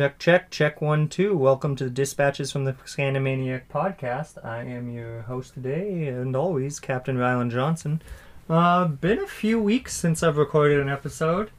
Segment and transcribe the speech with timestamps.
[0.00, 1.36] Check, check, check one, two.
[1.36, 4.42] Welcome to the Dispatches from the Scandamaniac podcast.
[4.42, 8.00] I am your host today, and always, Captain Rylan Johnson.
[8.48, 11.50] Uh, been a few weeks since I've recorded an episode.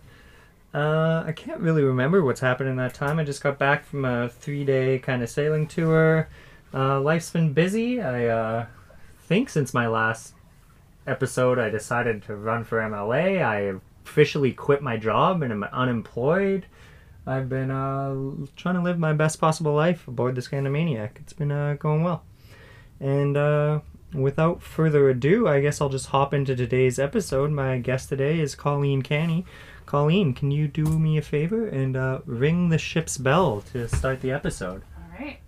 [0.74, 3.20] Uh, I can't really remember what's happened in that time.
[3.20, 6.28] I just got back from a three day kind of sailing tour.
[6.74, 8.02] Uh, life's been busy.
[8.02, 8.66] I uh,
[9.20, 10.34] think since my last
[11.06, 13.46] episode, I decided to run for MLA.
[13.46, 16.66] I officially quit my job and am unemployed.
[17.26, 21.18] I've been uh, trying to live my best possible life aboard the Scandamaniac.
[21.22, 22.24] It's been uh, going well.
[23.00, 23.82] And uh,
[24.14, 27.52] without further ado, I guess I'll just hop into today's episode.
[27.52, 29.46] My guest today is Colleen Canny.
[29.86, 34.22] Colleen, can you do me a favor and uh, ring the ship's bell to start
[34.22, 34.84] the episode?
[34.98, 35.40] All right.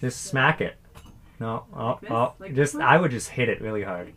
[0.00, 0.76] Just smack it.
[1.40, 2.10] No, oh, this?
[2.10, 2.82] oh, Like just this?
[2.82, 4.12] I would just hit it really hard.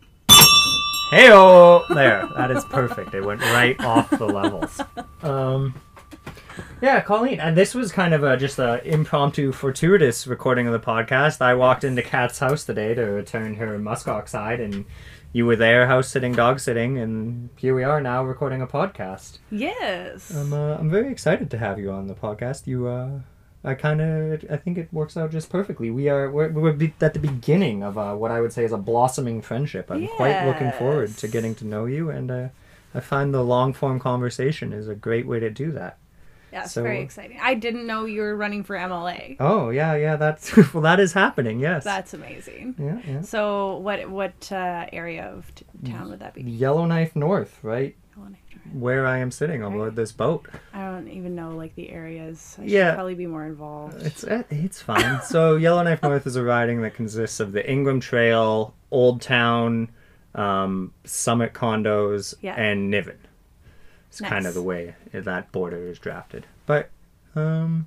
[1.12, 1.86] Heyo!
[1.94, 3.14] There, that is perfect.
[3.14, 4.80] It went right off the levels.
[5.22, 5.80] Um,
[6.82, 10.80] yeah, Colleen, and this was kind of a just a impromptu, fortuitous recording of the
[10.80, 11.40] podcast.
[11.40, 14.84] I walked into Kat's house today to return her muskox hide, and
[15.32, 19.38] you were there, house sitting, dog sitting, and here we are now recording a podcast.
[19.48, 20.34] Yes.
[20.34, 22.66] I'm uh, I'm very excited to have you on the podcast.
[22.66, 23.20] You uh,
[23.62, 25.88] I kind of I think it works out just perfectly.
[25.92, 28.72] We are we're, we're be- at the beginning of uh, what I would say is
[28.72, 29.88] a blossoming friendship.
[29.88, 32.48] I'm quite looking forward to getting to know you, and uh,
[32.92, 35.98] I find the long form conversation is a great way to do that.
[36.52, 37.38] Yeah, it's so- very exciting.
[37.40, 39.36] I didn't know you were running for MLA.
[39.40, 41.60] Oh yeah, yeah, that's well that is happening.
[41.60, 41.84] Yes.
[41.84, 42.74] That's amazing.
[42.78, 43.20] yeah, yeah.
[43.22, 46.42] So, what what uh, area of t- town would that be?
[46.42, 48.38] Yellowknife North, right Yellowknife
[48.74, 50.46] where I am sitting on board this boat.
[50.72, 52.56] I don't even know like the areas.
[52.60, 52.90] I Yeah.
[52.90, 54.00] should probably be more involved.
[54.02, 55.20] It's uh, it's fine.
[55.22, 59.90] so Yellowknife North is a riding that consists of the Ingraham Trail, Old Town,
[60.34, 62.54] um, Summit condos, Yeah.
[62.54, 63.18] and Niven.
[64.12, 66.44] It's kind of the way that border is drafted.
[66.66, 66.90] But
[67.34, 67.86] um,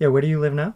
[0.00, 0.74] yeah, where do you live now?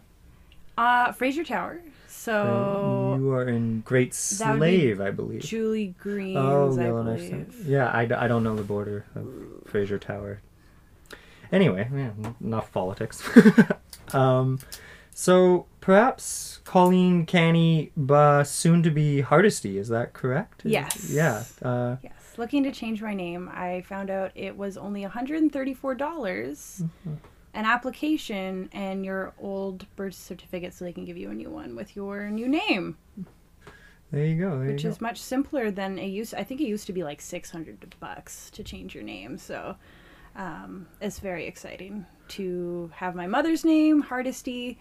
[0.77, 1.81] Uh, Fraser Tower.
[2.07, 5.41] So you are in Great would be Slave, I believe.
[5.41, 6.37] Julie Green.
[6.37, 7.29] Oh, I Yellowknife.
[7.29, 7.51] believe.
[7.51, 7.61] Tower.
[7.65, 9.27] Yeah, I, I don't know the border of
[9.65, 10.39] Fraser Tower.
[11.51, 12.11] Anyway, yeah,
[12.41, 13.21] enough politics.
[14.13, 14.59] um,
[15.13, 19.77] so perhaps Colleen Canny, uh, soon to be Hardesty.
[19.77, 20.61] Is that correct?
[20.63, 21.09] Yes.
[21.09, 21.43] Yeah.
[21.61, 23.49] Uh, Yes, looking to change my name.
[23.53, 27.13] I found out it was only $134 Mm-hmm.
[27.53, 31.75] an application and your old birth certificate so they can give you a new one
[31.75, 32.97] with your new name,
[34.11, 34.57] there you go.
[34.57, 37.03] There which you is much simpler than it used I think it used to be
[37.03, 39.37] like 600 bucks to change your name.
[39.37, 39.75] So,
[40.35, 44.79] um, it's very exciting to have my mother's name, Hardesty,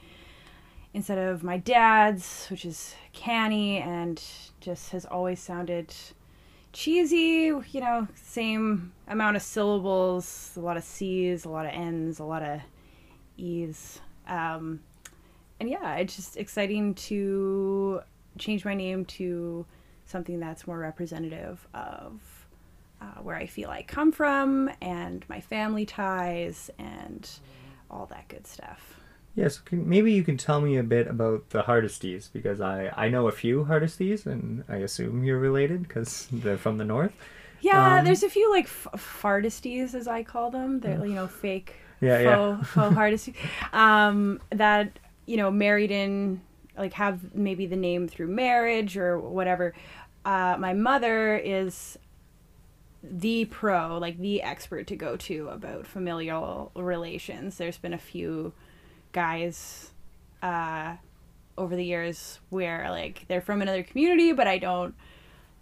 [0.95, 4.23] instead of my dad's, which is Canny, and
[4.61, 5.95] just has always sounded
[6.73, 7.53] cheesy.
[7.71, 12.25] You know, same amount of syllables, a lot of C's, a lot of N's, a
[12.25, 12.61] lot of
[13.37, 14.01] E's.
[14.27, 14.81] Um,
[15.61, 18.01] and yeah, it's just exciting to
[18.39, 19.67] change my name to
[20.07, 22.21] something that's more representative of
[23.01, 27.29] uh, where I feel I come from and my family ties and
[27.91, 28.98] all that good stuff.
[29.39, 29.59] Yes.
[29.59, 33.29] can, maybe you can tell me a bit about the Hardesties because I I know
[33.29, 37.13] a few Hardesties and I assume you're related because they're from the north.
[37.61, 40.81] Yeah, Um, there's a few like f- fardesties, as I call them.
[40.81, 42.35] They're you know fake Yeah, yeah.
[42.37, 43.35] faux, faux hardesty,
[43.73, 46.41] um, that you know married in
[46.77, 49.75] like have maybe the name through marriage or whatever.
[50.25, 51.99] Uh, my mother is
[53.03, 57.57] the pro, like the expert to go to about familial relations.
[57.57, 58.53] There's been a few
[59.19, 59.91] guys
[60.43, 60.95] uh,
[61.57, 64.95] over the years where like they're from another community, but I don't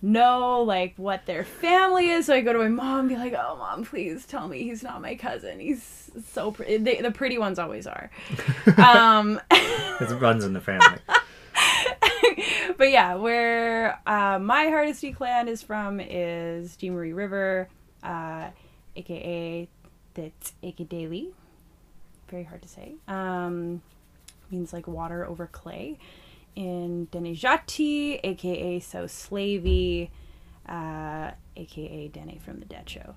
[0.02, 2.26] know like what their family is.
[2.26, 4.82] So I go to my mom and be like, "Oh, mom, please tell me he's
[4.82, 5.58] not my cousin.
[5.58, 8.10] He's so pretty." They, the pretty ones always are.
[8.76, 10.98] um, It runs in the family.
[12.76, 17.70] but yeah, where uh, my Hardesty clan is from is Jean Marie River,
[18.02, 18.50] uh,
[18.96, 19.66] aka
[20.12, 21.30] that's aka Daily.
[22.28, 22.94] Very hard to say.
[23.08, 23.82] Um,
[24.50, 25.98] means like water over clay.
[26.54, 30.10] In Dene Zhatié, aka So Slavey,
[30.68, 33.14] uh, aka Dene from the Dehcho.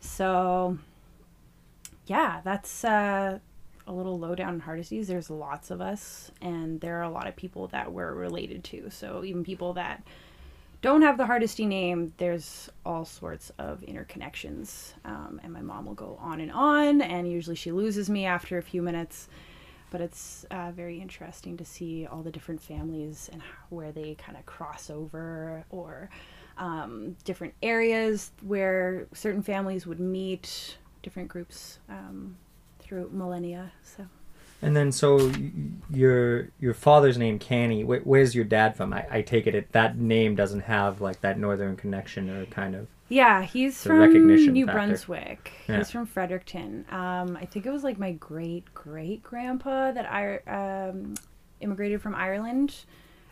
[0.00, 0.78] So,
[2.06, 3.38] yeah, that's uh,
[3.86, 5.06] a little low lowdown on Hardesties.
[5.06, 8.90] There's lots of us, and there are a lot of people that we're related to.
[8.90, 10.02] So even people that
[10.86, 14.92] don't have the Hardesty name, there's all sorts of interconnections.
[15.04, 18.56] Um, and my mom will go on and on, and usually she loses me after
[18.56, 19.28] a few minutes.
[19.90, 24.38] But it's uh, very interesting to see all the different families and where they kind
[24.38, 26.08] of cross over, or
[26.56, 32.36] um, different areas where certain families would meet, different groups um,
[32.78, 33.72] through millennia.
[33.82, 34.06] So
[34.62, 35.30] And then so
[35.90, 37.82] your your father's name Canny.
[37.82, 38.92] Wh- where's your dad from?
[38.92, 42.74] I, I take it, it that name doesn't have like that northern connection or kind
[42.74, 42.88] of.
[43.08, 44.78] Yeah, he's from recognition New factor.
[44.78, 45.52] Brunswick.
[45.68, 45.76] Yeah.
[45.78, 46.84] He's from Fredericton.
[46.90, 50.38] Um, I think it was like my great great grandpa that I
[50.88, 51.14] um,
[51.60, 52.74] immigrated from Ireland.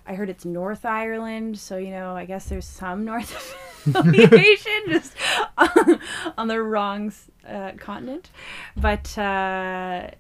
[0.06, 3.32] I heard it's North Ireland, so you know, I guess there's some North
[3.86, 5.14] affiliation, just
[5.58, 6.00] on,
[6.36, 7.12] on the wrong
[7.48, 8.30] uh, continent.
[8.76, 10.10] But uh,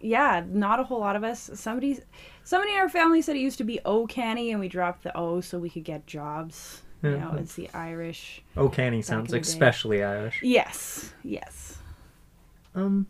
[0.00, 1.50] yeah, not a whole lot of us.
[1.54, 1.98] Somebody,
[2.44, 5.16] somebody in our family said it used to be O Canny, and we dropped the
[5.16, 6.82] O so we could get jobs.
[7.02, 7.16] You Yeah.
[7.30, 8.42] know, it's the Irish.
[8.56, 10.40] Oh, Canny sounds especially Irish.
[10.42, 11.78] Yes, yes.
[12.74, 13.06] Um,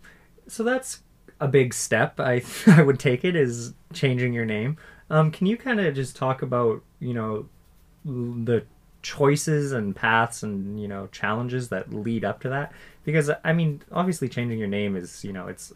[0.46, 1.02] so that's
[1.40, 2.20] a big step.
[2.20, 4.76] I I would take it is changing your name.
[5.10, 7.48] Um, can you kind of just talk about you know
[8.04, 8.64] the
[9.02, 12.72] choices and paths and you know challenges that lead up to that?
[13.04, 15.72] Because I mean, obviously, changing your name is you know it's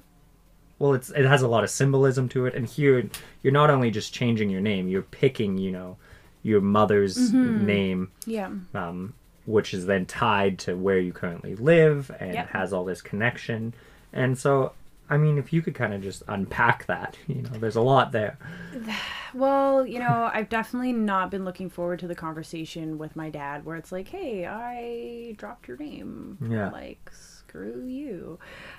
[0.78, 3.08] well, it's it has a lot of symbolism to it, and here
[3.42, 5.96] you're not only just changing your name, you're picking you know
[6.42, 8.50] your mother's name Yeah.
[8.74, 9.14] um,
[9.46, 12.48] which is then tied to where you currently live and Yep.
[12.50, 13.72] has all this connection.
[14.12, 14.72] And so,
[15.08, 18.12] I mean, if you could kind of just unpack that, you know, there's a lot
[18.12, 18.36] there.
[19.32, 23.64] Well, you know, I've definitely not been looking forward to the conversation with my dad
[23.64, 26.38] where it's like, hey, I dropped your name.
[26.48, 26.70] Yeah.
[26.70, 28.38] Like, screw you.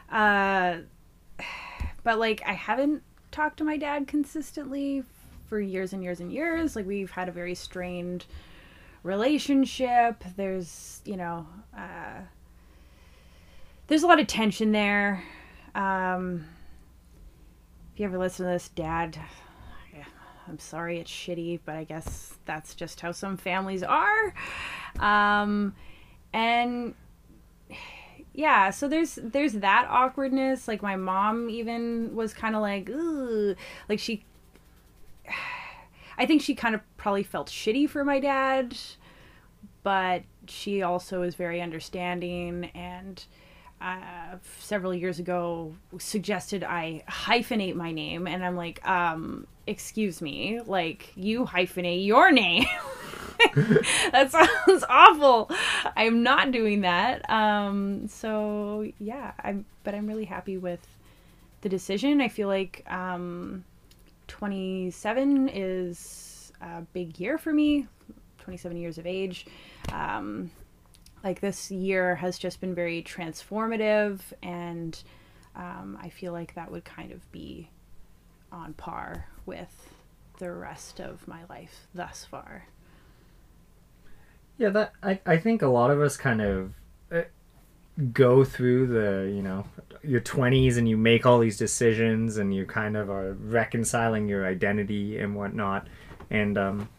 [0.10, 0.78] Uh,
[2.06, 5.04] but, like, I haven't talked to my dad consistently
[5.48, 6.76] for years and years and years.
[6.76, 8.26] Like, we've had a very strained
[9.02, 10.24] relationship.
[10.38, 12.22] There's, you know, uh,
[13.88, 15.24] there's a lot of tension there.
[15.74, 16.46] Um,
[17.94, 19.18] if you ever listen to this, Dad,
[20.48, 24.34] I'm sorry it's shitty, but I guess that's just how some families are.
[25.00, 25.74] Um,
[26.34, 26.94] and
[28.36, 30.68] yeah, so there's there's that awkwardness.
[30.68, 33.56] Like my mom even was kind of like, Ooh,
[33.90, 34.26] like she.
[36.18, 38.78] I think she kind of probably felt shitty for my dad,
[39.84, 43.26] but she also is very understanding and
[43.82, 50.62] uh, several years ago suggested I hyphenate my name, and I'm like, um, excuse me,
[50.66, 52.66] like you hyphenate your name.
[54.12, 55.50] that sounds awful.
[55.96, 57.30] I'm not doing that.
[57.30, 60.86] Um, so yeah, I'm, but I'm really happy with
[61.62, 62.22] the decision.
[62.22, 63.64] I feel like um,
[64.28, 67.88] 27 is a big year for me.
[68.40, 69.48] 27 years of age.
[69.92, 70.52] Um,
[71.26, 75.04] like this year has just been very transformative and
[75.56, 77.70] um, i feel like that would kind of be
[78.52, 79.90] on par with
[80.38, 82.66] the rest of my life thus far
[84.58, 86.74] Yeah, that I, I think a lot of us kind of
[87.12, 87.24] uh,
[88.14, 89.66] go through the, you know,
[90.04, 94.46] your 20s and you make all these decisions and you kind of are reconciling your
[94.46, 95.88] identity and whatnot.
[96.30, 96.90] And um,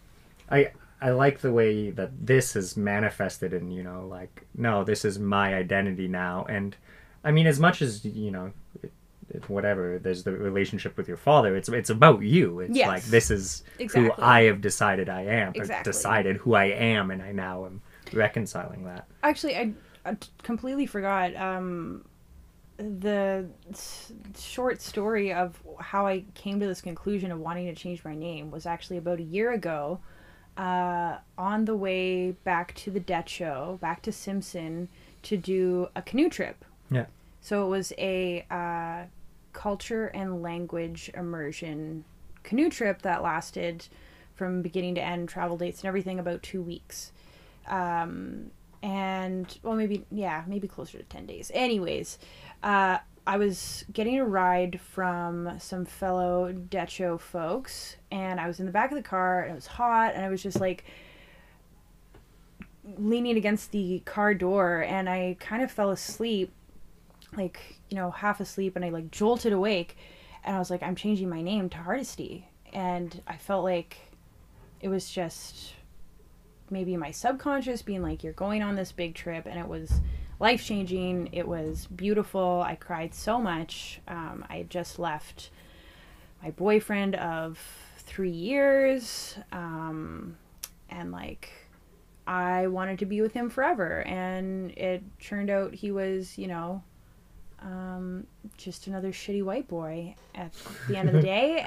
[0.50, 5.04] I I like the way that this is manifested in, you know, like, no, this
[5.04, 6.46] is my identity now.
[6.48, 6.74] And
[7.22, 8.52] I mean, as much as, you know,
[9.49, 12.61] whatever, there's the relationship with your father, it's it's about you.
[12.61, 12.88] It's Yes.
[12.88, 13.62] like, this is
[13.93, 15.49] who I have decided I am.
[15.49, 15.93] or Exactly.
[15.93, 17.81] Decided who I am, and I now am
[18.12, 19.06] reconciling that.
[19.23, 19.73] actually I
[20.43, 22.04] completely forgot um,
[22.78, 28.04] the s- short story of how i came to this conclusion of wanting to change
[28.04, 29.99] my name was actually about a year ago
[30.59, 34.88] uh, on the way back to the Dehcho back to simpson
[35.23, 37.06] to do a canoe trip Yeah.
[37.40, 39.06] So it was a uh,
[39.56, 42.04] culture and language immersion
[42.44, 43.88] canoe trip that lasted
[44.34, 47.10] from beginning to end, travel dates and everything, about two weeks.
[47.66, 48.50] Um,
[48.82, 51.50] and, well, maybe, yeah, maybe closer to 10 days.
[51.54, 52.18] Anyways,
[52.62, 58.66] uh, I was getting a ride from some fellow Dehcho folks, and I was in
[58.66, 60.84] the back of the car, and it was hot, and I was just like,
[62.98, 66.52] leaning against the car door and I kind of fell asleep
[67.36, 69.97] like you know half asleep and I like jolted awake
[70.45, 72.49] and I was like I'm changing my name to Hardesty.
[72.73, 73.97] And I felt like
[74.81, 75.75] it was just
[76.71, 80.00] maybe my subconscious being like you're going on this big trip and it was
[80.38, 82.62] life changing it was beautiful.
[82.64, 84.00] I cried so much.
[84.09, 85.50] Um, I had just left
[86.43, 87.59] my boyfriend of
[87.99, 90.37] three years um,
[90.88, 91.50] and like
[92.26, 94.02] I wanted to be with him forever.
[94.02, 96.83] And it turned out he was, you know,
[97.60, 100.52] um, just another shitty white boy at
[100.88, 101.58] the end of the day.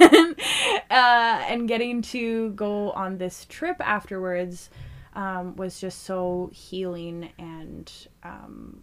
[0.00, 0.36] and,
[0.90, 4.70] uh, and getting to go on this trip afterwards
[5.14, 7.90] um, was just so healing and
[8.22, 8.82] um,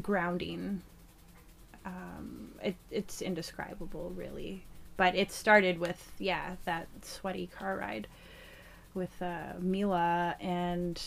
[0.00, 0.82] grounding
[1.84, 4.64] um, it, it's indescribable, really.
[4.96, 8.06] But it started with yeah that sweaty car ride
[8.94, 11.00] with uh, Mila and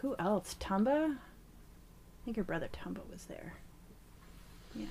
[0.00, 0.56] who else?
[0.58, 1.16] Tumba.
[2.24, 3.52] I think her brother Tumba was there.
[4.74, 4.86] Yeah.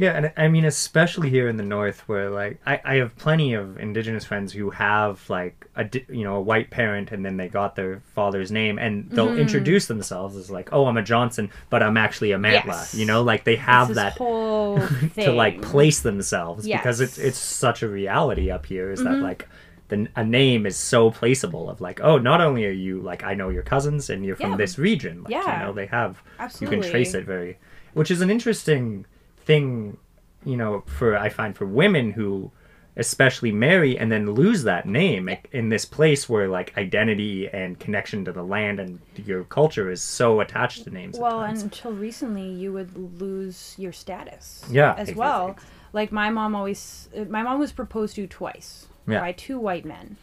[0.00, 3.54] Yeah, and I mean, especially here in the north, where like I, I have plenty
[3.54, 7.48] of indigenous friends who have like a you know a white parent, and then they
[7.48, 9.40] got their father's name, and they'll Mm-hmm.
[9.40, 12.66] introduce themselves as like, oh, I'm a Johnson, but I'm actually a Mantla.
[12.66, 12.94] Yes.
[12.94, 17.26] You know, like they have that to like place themselves because it's Mm-hmm.
[17.28, 19.48] it's such a reality up here is that like
[19.88, 23.34] the a name is so placeable of like oh not only are you like I
[23.34, 24.56] know your cousins and you're from Yeah.
[24.56, 25.58] this region like you Yeah.
[25.64, 26.76] know they have Absolutely.
[26.76, 27.58] you can trace it very
[27.94, 29.06] which is an interesting
[29.38, 29.96] thing
[30.44, 32.50] you know for I find for women who
[32.96, 38.24] especially marry and then lose that name in this place where like identity and connection
[38.24, 42.72] to the land and your culture is so attached to names Well, until recently, you
[42.72, 44.64] would lose your status.
[44.68, 45.14] Yeah, As exactly.
[45.14, 45.56] well.
[45.92, 49.20] Like my mom always, my mom was proposed to twice Yeah.
[49.20, 50.16] by two white men,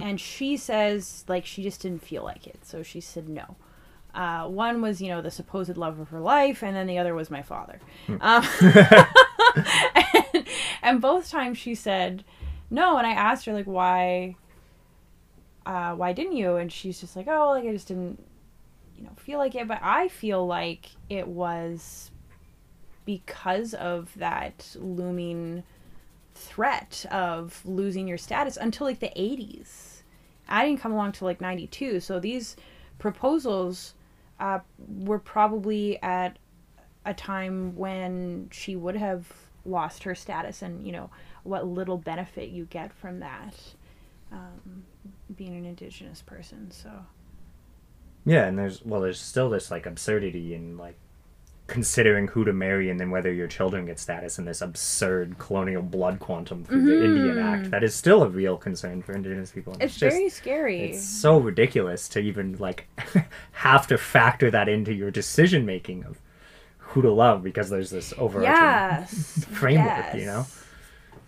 [0.00, 3.56] and she says like she just didn't feel like it, so she said no.
[4.14, 7.14] Uh, one was, you know, the supposed love of her life, and then the other
[7.14, 7.80] was my father.
[8.20, 8.44] Um,
[9.94, 10.46] and,
[10.82, 12.24] and both times she said
[12.70, 14.36] no, and I asked her like why,
[15.66, 16.56] uh, why didn't you?
[16.56, 18.24] And she's just like, oh, like I just didn't,
[18.96, 19.66] you know, feel like it.
[19.66, 22.10] But I feel like it was
[23.04, 25.64] because of that looming
[26.40, 30.02] threat of losing your status until like the 80s.
[30.48, 32.00] I didn't come along till like 92.
[32.00, 32.56] So these
[32.98, 33.94] proposals
[34.40, 36.38] uh, were probably at
[37.04, 39.26] a time when she would have
[39.64, 41.10] lost her status and, you know,
[41.44, 43.54] what little benefit you get from that
[44.32, 44.84] um,
[45.36, 46.70] being an indigenous person.
[46.70, 46.90] So,
[48.24, 50.96] Yeah, and there's well, there's still this like absurdity in like
[51.70, 55.80] considering who to marry and then whether your children get status in this absurd colonial
[55.80, 57.16] blood quantum through the mm-hmm.
[57.16, 57.70] Indian Act.
[57.70, 59.74] That is still a real concern for Indigenous people.
[59.74, 60.80] and it's, just very scary.
[60.90, 62.88] it's so ridiculous to even like
[63.52, 66.20] have to factor that into your decision making of
[66.78, 69.44] who to love because there's this overarching yes.
[69.52, 70.44] framework, you know.
[70.48, 70.64] yes.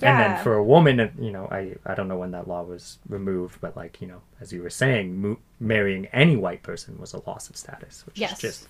[0.02, 2.64] And then for a woman, uh, you know, I, I don't know when that law
[2.64, 6.98] was removed, but like, you know, as you were saying, mo- marrying any white person
[6.98, 8.32] was a loss of status, which Yes.
[8.32, 8.68] is just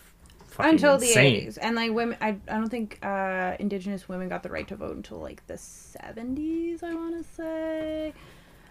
[0.58, 1.44] until insane.
[1.44, 4.66] the 80s and like women I, I don't think uh indigenous women got the right
[4.68, 8.12] to vote until like the 70s i want to say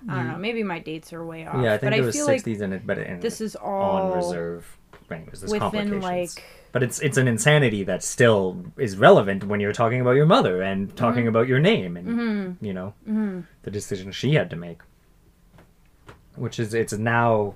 [0.09, 2.05] i don't know maybe my dates are way off Yeah, I think but there i
[2.05, 4.77] was 60s like in it, but in this is on all reserve.
[5.09, 6.03] It was this within complications.
[6.03, 10.25] like But it's it's an insanity that still is relevant when you're talking about your
[10.25, 11.27] mother and talking Mm-hmm.
[11.27, 12.93] about your name and you know
[13.63, 14.79] the decision she had to make.
[16.35, 17.55] Which is it's now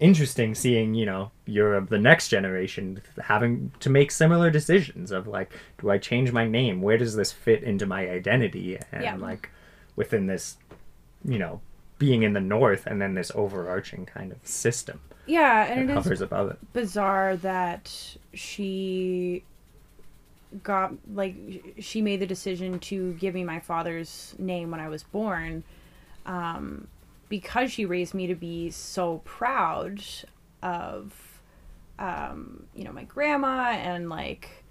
[0.00, 5.26] interesting seeing you know you're of the next generation having to make similar decisions of
[5.26, 9.16] like do I change my name where does this fit into my identity and Yeah.
[9.16, 9.50] like
[9.96, 10.56] within this
[11.24, 11.60] you know
[11.98, 15.94] being in the north and then this overarching kind of system yeah and it is
[15.94, 16.58] covers above it.
[16.72, 19.42] bizarre that she
[20.62, 21.34] got like
[21.78, 25.64] she made the decision to give me my father's name when I was born
[26.24, 26.86] um,
[27.28, 30.02] because she raised me to be so proud
[30.62, 31.40] of
[31.98, 34.64] um, you know my grandma and like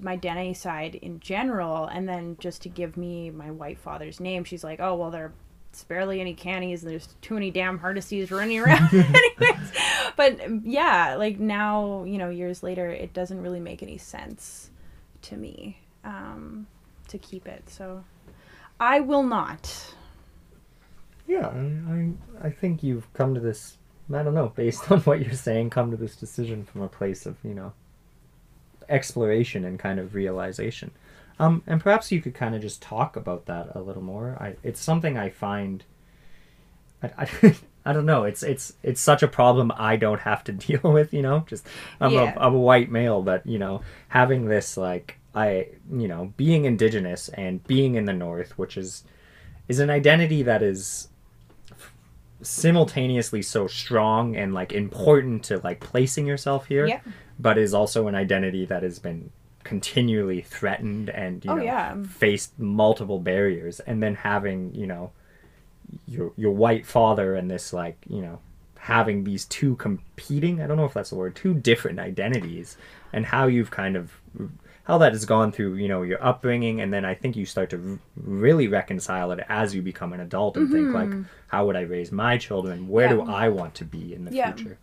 [0.00, 4.44] my Dene side in general and then just to give me my white father's name
[4.44, 5.32] she's like oh well there
[5.70, 8.92] it's barely any cannies and there's too many damn Hardesty's running around.
[8.92, 9.72] Anyways
[10.16, 14.70] but yeah like now you know years later it doesn't really make any sense
[15.22, 16.66] to me um,
[17.08, 18.04] to keep it so
[18.78, 19.94] I will not
[21.26, 23.78] Yeah, I, I I think you've come to this.
[24.12, 27.26] I don't know, based on what you're saying, come to this decision from a place
[27.26, 27.72] of you know
[28.88, 30.90] exploration and kind of realization.
[31.38, 34.36] Um, and perhaps you could kind of just talk about that a little more.
[34.40, 35.84] I, it's something I find.
[37.02, 37.10] I,
[37.42, 38.24] I, I don't know.
[38.24, 41.12] It's it's it's such a problem I don't have to deal with.
[41.14, 41.66] You know, just
[42.00, 42.34] I'm Yeah.
[42.36, 46.64] a I'm a white male, but you know, having this like I you know being
[46.66, 49.04] indigenous and being in the north, which is
[49.68, 51.08] is an identity that is
[52.42, 57.00] simultaneously so strong and like important to like placing yourself here Yeah.
[57.38, 59.30] but is also an identity that has been
[59.64, 62.02] continually threatened and you Oh, know yeah.
[62.04, 65.12] faced multiple barriers and then having you know
[66.08, 68.40] your your white father and this like you know
[68.78, 72.76] having these two competing i don't know if that's the word two different identities
[73.12, 74.10] and how you've kind of
[74.84, 77.70] how that has gone through you know your upbringing and then i think you start
[77.70, 81.10] to r- really reconcile it as you become an adult and think like
[81.48, 83.30] how would i raise my children where do Mm-hmm.
[83.30, 84.52] I want to be in the Yeah.
[84.52, 84.78] future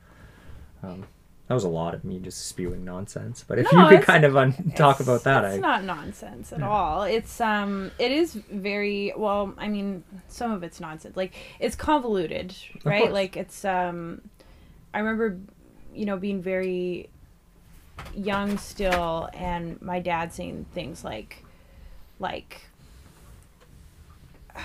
[0.83, 1.03] um,
[1.47, 3.43] That was a lot of me just spewing nonsense.
[3.45, 6.53] But if No, you could kind of un- talk about that, It's I not nonsense
[6.53, 6.69] at Yeah.
[6.69, 7.03] all.
[7.03, 9.53] It's um, it is very well.
[9.57, 11.17] I mean, some of it's nonsense.
[11.17, 13.11] Like it's convoluted, right?
[13.11, 14.21] Like it's um,
[14.93, 15.39] I remember,
[15.93, 17.09] you know, being very
[18.15, 21.43] young still, and my dad saying things like,
[22.19, 22.61] like.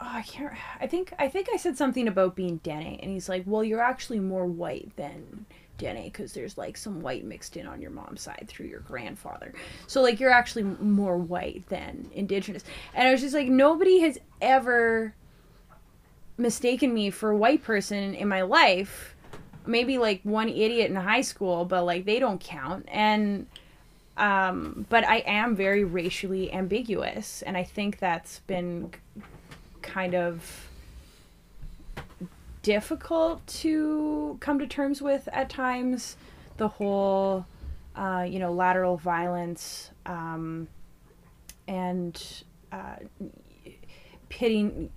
[0.00, 0.52] Oh, I can't.
[0.80, 3.80] I think I think I said something about being Dene, and he's like, "Well, you're
[3.80, 5.46] actually more white than
[5.78, 9.54] Dene because there's like some white mixed in on your mom's side through your grandfather.
[9.86, 14.18] So like you're actually more white than indigenous." And I was just like, nobody has
[14.42, 15.14] ever
[16.36, 19.13] mistaken me for a white person in my life.
[19.66, 22.86] Maybe like one idiot in high school, but like they don't count.
[22.88, 23.46] And
[24.16, 28.92] um, but I am very racially ambiguous, and I think that's been
[29.82, 30.68] kind of
[32.62, 36.16] difficult to come to terms with at times.
[36.56, 37.46] The whole,
[37.96, 40.68] uh, you know, lateral violence um,
[41.66, 42.96] and uh,
[44.28, 44.90] pitting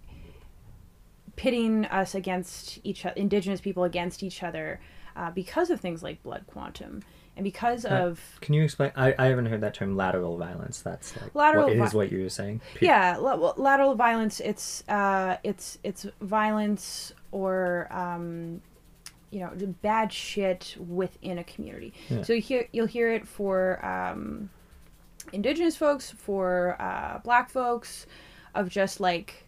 [1.38, 4.82] pitting us against each other, indigenous people against each other,
[5.16, 7.02] uh, because of things like blood quantum
[7.38, 8.92] and because Uh, of Can you explain?
[8.96, 10.82] I, I haven't heard that term lateral violence.
[10.82, 12.60] That's like Lateral what, vi- is what you were saying.
[12.76, 18.62] Pe- yeah la- lateral violence it's uh it's it's violence or um
[19.30, 19.52] you know
[19.82, 22.22] bad shit within a community Yeah.
[22.24, 24.50] so you hear you'll hear it for um
[25.34, 28.08] indigenous folks for uh black folks
[28.56, 29.44] of just like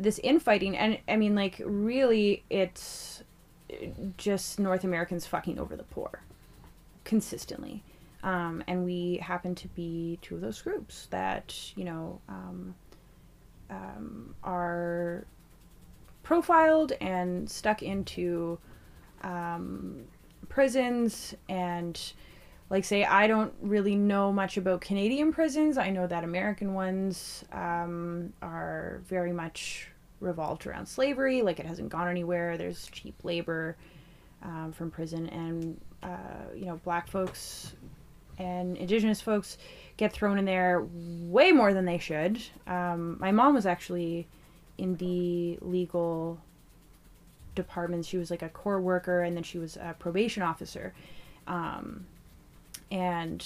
[0.00, 3.22] this infighting and i mean like really it's
[4.16, 6.22] just north americans fucking over the poor
[7.08, 7.82] consistently.
[8.22, 12.74] Um, and we happen to be two of those groups that you know um,
[13.70, 15.24] um, are
[16.22, 18.58] profiled and stuck into
[19.22, 20.04] um,
[20.48, 22.12] prisons and
[22.70, 27.44] like say i don't really know much about canadian prisons i know that american ones
[27.52, 29.88] um, are very much
[30.20, 33.76] revolved around slavery like it hasn't gone anywhere there's cheap labor
[34.42, 37.74] um, from prison and uh, you know black folks
[38.38, 39.58] and indigenous folks
[39.96, 42.40] get thrown in there way more than they should.
[42.66, 44.28] Um, my mom was actually
[44.78, 46.40] in the legal
[47.54, 48.06] department.
[48.06, 50.94] She was like a core worker, and then she was a probation officer.
[51.46, 52.06] Um,
[52.90, 53.44] and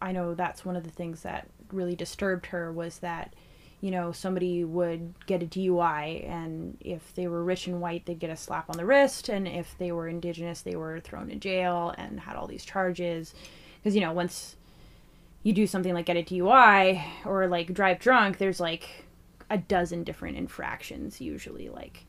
[0.00, 3.34] I know that's one of the things that really disturbed her was that,
[3.80, 8.18] you know, somebody would get a DUI, and if they were rich and white, they'd
[8.18, 11.40] get a slap on the wrist, and if they were indigenous, they were thrown in
[11.40, 13.34] jail and had all these charges.
[13.78, 14.56] Because you know once
[15.42, 19.04] you do something like get a DUI or like drive drunk, there's like
[19.48, 22.04] a dozen different infractions usually like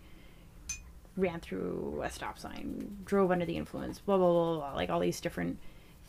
[1.18, 5.00] ran through a stop sign, drove under the influence, blah blah blah, blah like all
[5.00, 5.58] these different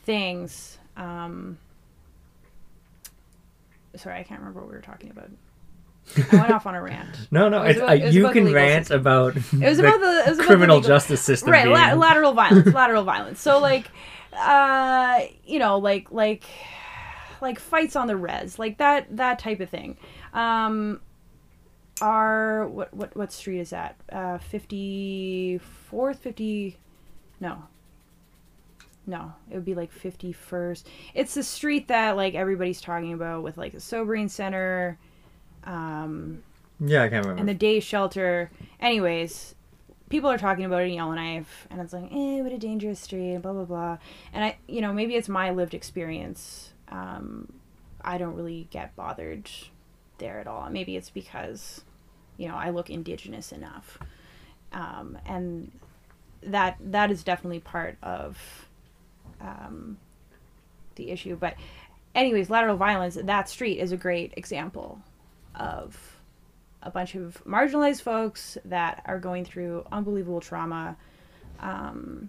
[0.02, 0.78] things.
[0.96, 1.58] Um,
[3.96, 5.30] sorry, I can't remember what we were talking about.
[6.16, 7.16] I went off on a rant.
[7.30, 7.62] No, no.
[7.62, 9.00] About- uh, you can rant system.
[9.00, 11.50] about It was about the, it was about the criminal justice system.
[11.52, 13.88] right la- lateral violence lateral violence so like
[14.36, 16.42] uh you know like like
[17.40, 19.96] like fights on the res like that that type of thing
[20.34, 21.00] um
[22.00, 26.76] our what what what street is that uh 54th 50
[27.40, 27.62] no
[29.06, 30.84] no it would be like 51st
[31.14, 34.98] it's the street that like everybody's talking about with like the sobering center
[35.64, 36.42] um
[36.84, 37.40] yeah, I can't remember.
[37.40, 38.50] and the day shelter.
[38.80, 39.54] Anyways,
[40.08, 43.38] people are talking about it in Yellowknife, and it's like, eh, what a dangerous street,
[43.38, 43.98] blah blah blah.
[44.32, 46.72] And I, you know, maybe it's my lived experience.
[46.88, 47.52] Um,
[48.04, 49.48] I don't really get bothered
[50.18, 50.68] there at all.
[50.70, 51.82] Maybe it's because,
[52.36, 53.98] you know, I look indigenous enough,
[54.72, 55.70] um, and
[56.42, 58.66] that that is definitely part of
[59.42, 59.98] um,
[60.94, 61.37] the issue.
[61.37, 61.57] But,
[62.14, 63.18] anyways, lateral violence.
[63.22, 65.00] That street is a great example
[65.55, 66.18] of
[66.83, 70.96] a bunch of marginalized folks that are going through unbelievable trauma,
[71.61, 72.28] um,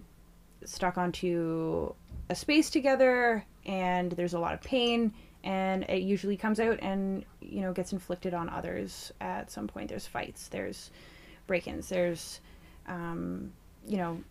[0.64, 1.92] stuck onto
[2.30, 7.24] a space together, and there's a lot of pain, and it usually comes out and
[7.40, 9.88] you know gets inflicted on others at some point.
[9.88, 10.90] There's fights, there's
[11.46, 12.40] break-ins, there's
[12.86, 13.52] um,
[13.86, 14.22] you know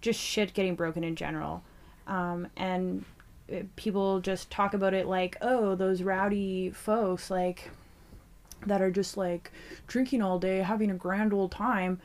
[0.00, 1.62] just shit getting broken in general,
[2.06, 3.04] um, and
[3.52, 7.70] uh, people just talk about it like, oh, those rowdy folks, like
[8.66, 9.50] that are just like
[9.86, 12.00] drinking all day, having a grand old time.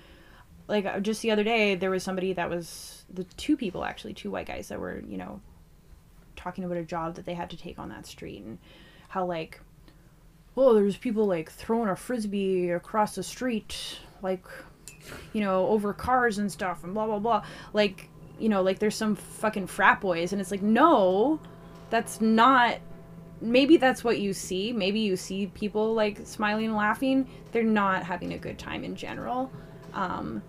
[0.67, 4.13] Like uh, just the other day, there was somebody that was the two people actually,
[4.13, 5.41] two white guys that were you know
[6.35, 8.59] talking about a job that they had to take on that street and
[9.09, 9.59] how like
[10.55, 14.45] oh there's people like throwing a frisbee across the street like
[15.33, 17.43] you know, over cars and stuff and blah blah blah.
[17.73, 21.39] Like, you know, like there's some fucking frat boys and it's like, no,
[21.89, 22.79] that's not
[23.41, 24.73] maybe that's what you see.
[24.73, 27.29] Maybe you see people like smiling and laughing.
[27.51, 29.51] They're not having a good time in general.
[29.93, 30.41] Um,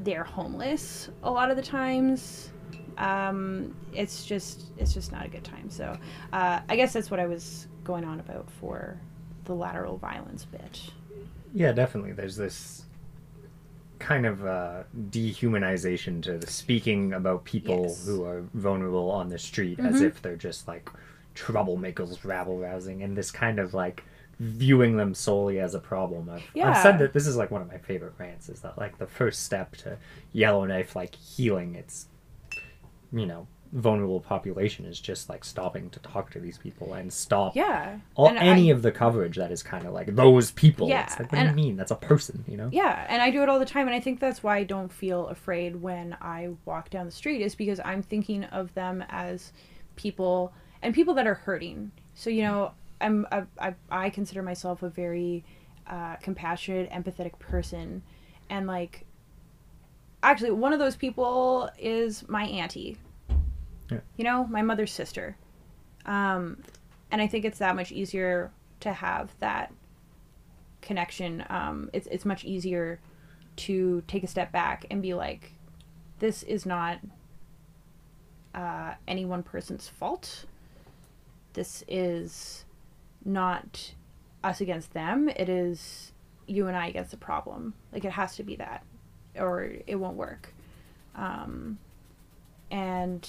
[0.00, 2.50] they're homeless a lot of the times.
[2.98, 5.70] Um, it's just it's just not a good time.
[5.70, 5.96] So
[6.32, 9.00] uh, I guess that's what I was going on about for
[9.44, 10.90] the lateral violence bit.
[11.52, 12.12] Yeah, definitely.
[12.12, 12.83] There's this
[14.04, 18.06] kind of uh, dehumanization to the speaking about people Yes.
[18.06, 20.02] who are vulnerable on the street as Mhm.
[20.02, 20.90] if they're just like
[21.34, 24.04] troublemakers, rabble rousing, and this kind of like
[24.38, 26.28] viewing them solely as a problem.
[26.28, 28.98] I've, I've said that this is like one of my favorite rants is that like
[28.98, 29.96] the first step to
[30.32, 32.08] Yellowknife like healing its
[33.12, 37.56] you know vulnerable population is just like stopping to talk to these people and stop
[37.56, 37.98] Yeah.
[38.14, 40.88] all, And any I- of the coverage that is kind of like those people.
[40.88, 41.76] Yeah, It's like, what do you mean?
[41.76, 42.68] That's a person, you know?
[42.72, 44.92] Yeah, and I do it all the time, and I think that's why I don't
[44.92, 49.52] feel afraid when I walk down the street, is because I'm thinking of them as
[49.96, 51.90] people and people that are hurting.
[52.14, 55.44] So you know, I'm I I, I consider myself a very
[55.88, 58.02] uh, compassionate, empathetic person,
[58.48, 59.04] and like,
[60.22, 62.98] actually, one of those people is my auntie.
[63.90, 64.00] Yeah.
[64.16, 65.36] You know, my mother's sister,
[66.06, 66.62] um,
[67.10, 69.72] and I think it's that much easier to have that
[70.80, 71.44] connection.
[71.48, 73.00] Um, it's it's much easier
[73.56, 75.52] to take a step back and be like,
[76.18, 76.98] this is not
[78.54, 80.44] uh, any one person's fault.
[81.52, 82.64] This is
[83.24, 83.92] not
[84.42, 85.28] us against them.
[85.28, 86.12] It is
[86.46, 87.74] you and I against the problem.
[87.92, 88.84] Like it has to be that,
[89.36, 90.52] or it won't work.
[91.14, 91.78] Um,
[92.70, 93.28] and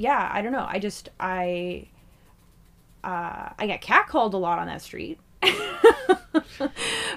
[0.00, 0.66] yeah, I don't know.
[0.66, 1.88] I just I
[3.04, 5.18] uh, I get catcalled a lot on that street.
[5.42, 6.72] but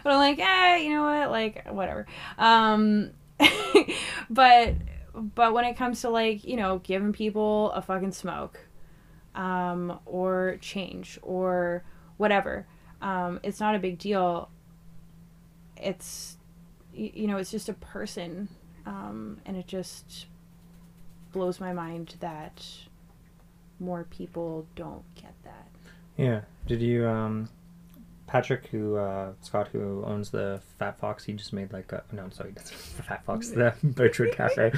[0.05, 1.31] I'm like, eh, you know what?
[1.31, 2.05] Like, whatever.
[2.37, 3.11] Um,
[4.29, 4.75] but
[5.13, 8.59] but when it comes to like, you know, giving people a fucking smoke,
[9.33, 11.85] um, or change or
[12.17, 12.67] whatever,
[13.01, 14.49] um, it's not a big deal.
[15.77, 16.35] It's
[16.93, 18.49] you know, it's just a person,
[18.85, 20.27] um, and it just
[21.33, 22.65] blows my mind that
[23.79, 25.67] more people don't get that.
[26.15, 26.41] Yeah.
[26.67, 27.49] Did you, um,
[28.27, 32.29] Patrick, who, uh, Scott, who owns the Fat Fox, he just made like a, no,
[32.29, 34.71] sorry, that's the Fat Fox, the Bertrand Cafe.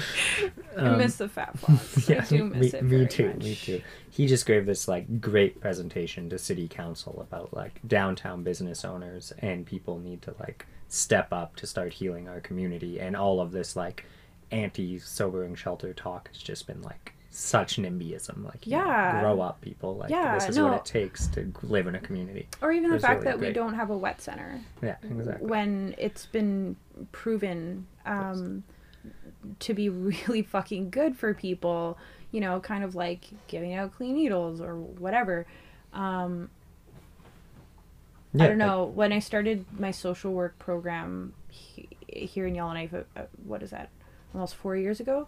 [0.78, 2.10] I Um, miss the fat fox.
[2.10, 2.84] I do miss me, it.
[2.84, 3.38] me too, much.
[3.44, 3.82] me too.
[4.10, 9.32] He just gave this like great presentation to city council about like downtown business owners
[9.39, 13.52] and people need to like step up to start healing our community and all of
[13.52, 14.06] this like
[14.52, 18.46] anti sobering shelter talk has just been like such NIMBYism.
[18.46, 19.20] Like, you know, Yeah.
[19.22, 19.98] grow up, people.
[19.98, 20.68] Like, Yeah, this is no.
[20.68, 22.48] what it takes to live in a community.
[22.62, 25.46] Or even the fact really that we don't have a wet center Yeah, exactly.
[25.48, 26.78] when it's been
[27.12, 28.64] proven um,
[29.60, 31.98] to be really fucking good for people.
[32.32, 35.46] You know, kind of like giving out clean needles or whatever.
[35.94, 36.50] Um,
[38.38, 38.84] I don't know.
[38.86, 43.70] when I started my social work program he, here in Yellowknife, uh, uh, what is
[43.72, 43.90] that?
[44.36, 45.28] Almost four years ago.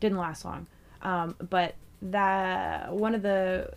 [0.00, 0.66] Didn't last long,
[1.02, 3.72] um, but that one of the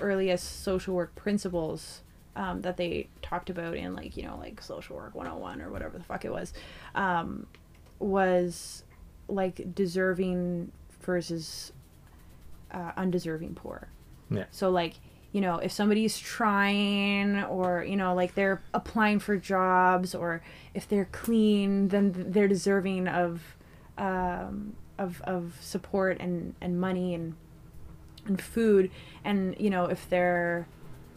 [0.00, 2.00] earliest social work principles
[2.34, 5.96] um, that they talked about in like you know like social work 101 or whatever
[5.98, 6.52] the fuck it was
[6.96, 7.46] um,
[8.00, 8.82] was
[9.28, 11.72] like deserving versus
[12.72, 13.86] uh, undeserving poor
[14.30, 14.44] Yeah.
[14.50, 14.94] so like
[15.30, 20.42] you know if somebody's trying or you know like they're applying for jobs or
[20.74, 23.54] if they're clean then they're deserving of
[23.98, 27.34] um, of of support and and money and
[28.26, 28.90] and food.
[29.24, 30.66] And you know if they're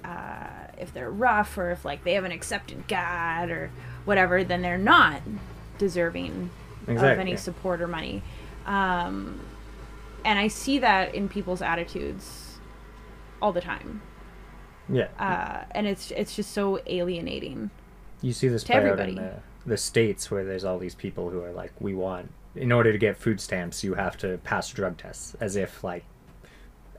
[0.03, 3.71] uh, if they're rough or if like they haven't accepted God or
[4.05, 5.21] whatever then they're not
[5.77, 6.49] deserving
[6.87, 8.21] of any support or money.
[8.65, 9.41] Um,
[10.23, 12.57] and I see that in people's attitudes
[13.41, 14.01] all the time.
[14.89, 15.07] Yeah.
[15.19, 17.69] uh, and it's it's just so alienating
[18.21, 19.33] You see this play out in the,
[19.65, 22.97] the states where there's all these people who are like, we want, in order to
[22.97, 26.03] get food stamps, you have to pass drug tests, as if like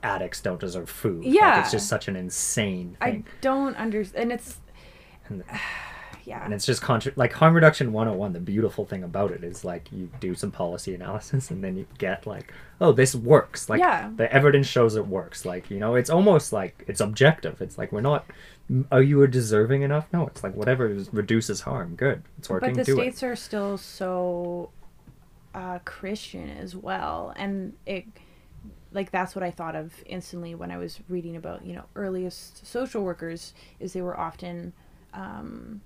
[0.03, 1.25] addicts don't deserve food.
[1.25, 1.61] Like, Yeah.
[1.61, 4.59] it's just such an insane I don't understand and it's
[5.29, 5.43] And,
[6.25, 8.33] yeah and it's just contra- like harm reduction 101.
[8.33, 11.87] The beautiful thing about it is like you do some policy analysis and then you
[11.99, 13.69] get like, oh, this works.
[13.69, 14.11] Like Yeah.
[14.15, 15.45] the evidence shows it works.
[15.45, 17.61] Like, you know, it's almost like it's objective.
[17.61, 18.25] It's like we're not.
[18.93, 20.07] Are you deserving enough?
[20.13, 21.95] No, it's like whatever reduces harm.
[21.97, 22.75] Good, it's working.
[22.75, 23.03] but the do it.
[23.03, 24.69] states are still so
[25.59, 28.05] uh, Christian as well, and it
[28.93, 32.65] like that's what I thought of instantly when I was reading about you know earliest
[32.65, 34.73] social workers is they were often
[35.13, 35.81] um,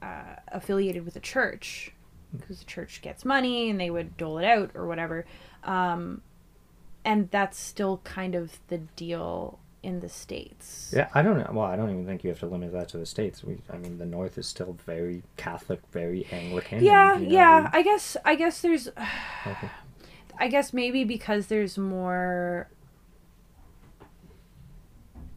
[0.00, 1.92] uh, affiliated with a church
[2.36, 5.26] because the church gets money and they would dole it out or whatever.
[5.64, 6.22] Um,
[7.04, 10.92] and that's still kind of the deal in the states.
[10.94, 11.48] Yeah, I don't know.
[11.52, 13.44] Well, I don't even think you have to limit that to the states.
[13.44, 16.82] We, I mean, the North is still very Catholic, very Anglican.
[16.82, 17.70] Yeah, and, you know, yeah.
[17.72, 18.88] I guess I guess there's
[19.46, 19.70] okay.
[20.38, 22.68] I guess maybe because there's more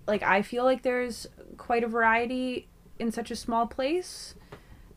[0.08, 4.34] like I feel like there's quite a variety in such a small place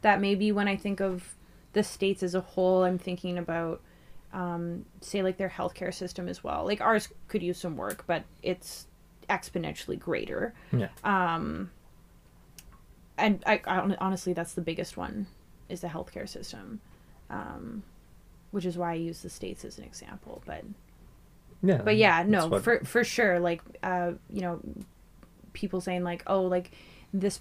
[0.01, 1.37] that maybe when I think of
[1.75, 3.83] the states as a whole, I'm thinking about
[4.33, 6.65] um, say like their healthcare system as well.
[6.65, 8.87] Like ours could use some work, but it's
[9.33, 10.53] exponentially greater.
[10.73, 10.89] Yeah.
[11.03, 11.71] Um,
[13.19, 15.27] and I, I honestly, that's the biggest one
[15.69, 16.81] is the healthcare system,
[17.31, 17.83] um,
[18.51, 20.43] which is why I use the states as an example.
[20.45, 20.65] But
[21.63, 21.81] Yeah.
[21.83, 23.39] but yeah, no, what- for for sure.
[23.41, 24.61] Like uh, you know,
[25.53, 26.73] people saying like, oh, like
[27.15, 27.41] this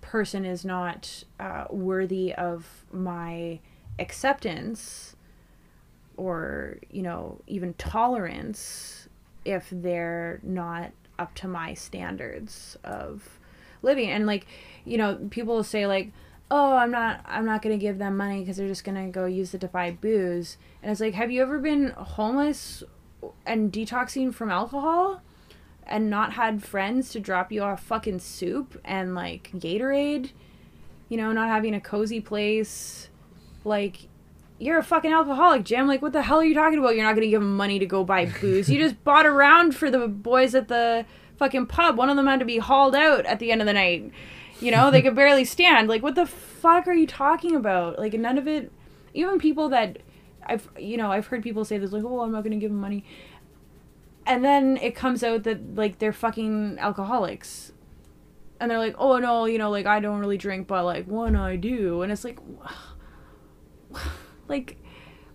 [0.00, 3.58] person is not uh, worthy of my
[3.98, 5.16] acceptance
[6.16, 9.08] or you know even tolerance
[9.46, 13.38] if they're not up to my standards of
[13.82, 14.10] living.
[14.10, 14.46] And like
[14.84, 16.12] you know people say like
[16.50, 19.54] oh i'm not i'm not gonna give them money because they're just gonna go use
[19.54, 20.56] it to buy booze.
[20.82, 22.82] And it's like have you ever been homeless
[23.44, 25.22] and detoxing from alcohol
[25.86, 30.30] and not had friends to drop you off fucking soup and like gatorade?
[31.08, 33.08] You know not having a cozy place?
[33.64, 34.08] Like
[34.58, 35.86] you're a fucking alcoholic, Jim.
[35.86, 36.94] Like, what the hell are you talking about?
[36.94, 38.68] You're not gonna give them money to go buy booze.
[38.68, 41.04] you just bought around for the boys at the
[41.36, 41.96] fucking pub.
[41.96, 44.10] One of them had to be hauled out at the end of the night.
[44.60, 45.88] You know, they could barely stand.
[45.88, 47.98] Like, what the fuck are you talking about?
[47.98, 48.72] Like, none of it.
[49.12, 49.98] Even people that
[50.46, 52.80] I've, you know, I've heard people say this, like, oh, I'm not gonna give them
[52.80, 53.04] money.
[54.26, 57.72] And then it comes out that like they're fucking alcoholics.
[58.58, 61.36] And they're like, oh no, you know, like I don't really drink, but like when
[61.36, 62.38] I do, and it's like,
[64.48, 64.76] like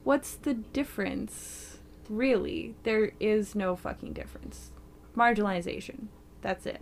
[0.03, 1.79] what's the difference?
[2.09, 4.71] Really there is no fucking difference.
[5.15, 6.07] Marginalization.
[6.41, 6.81] That's it.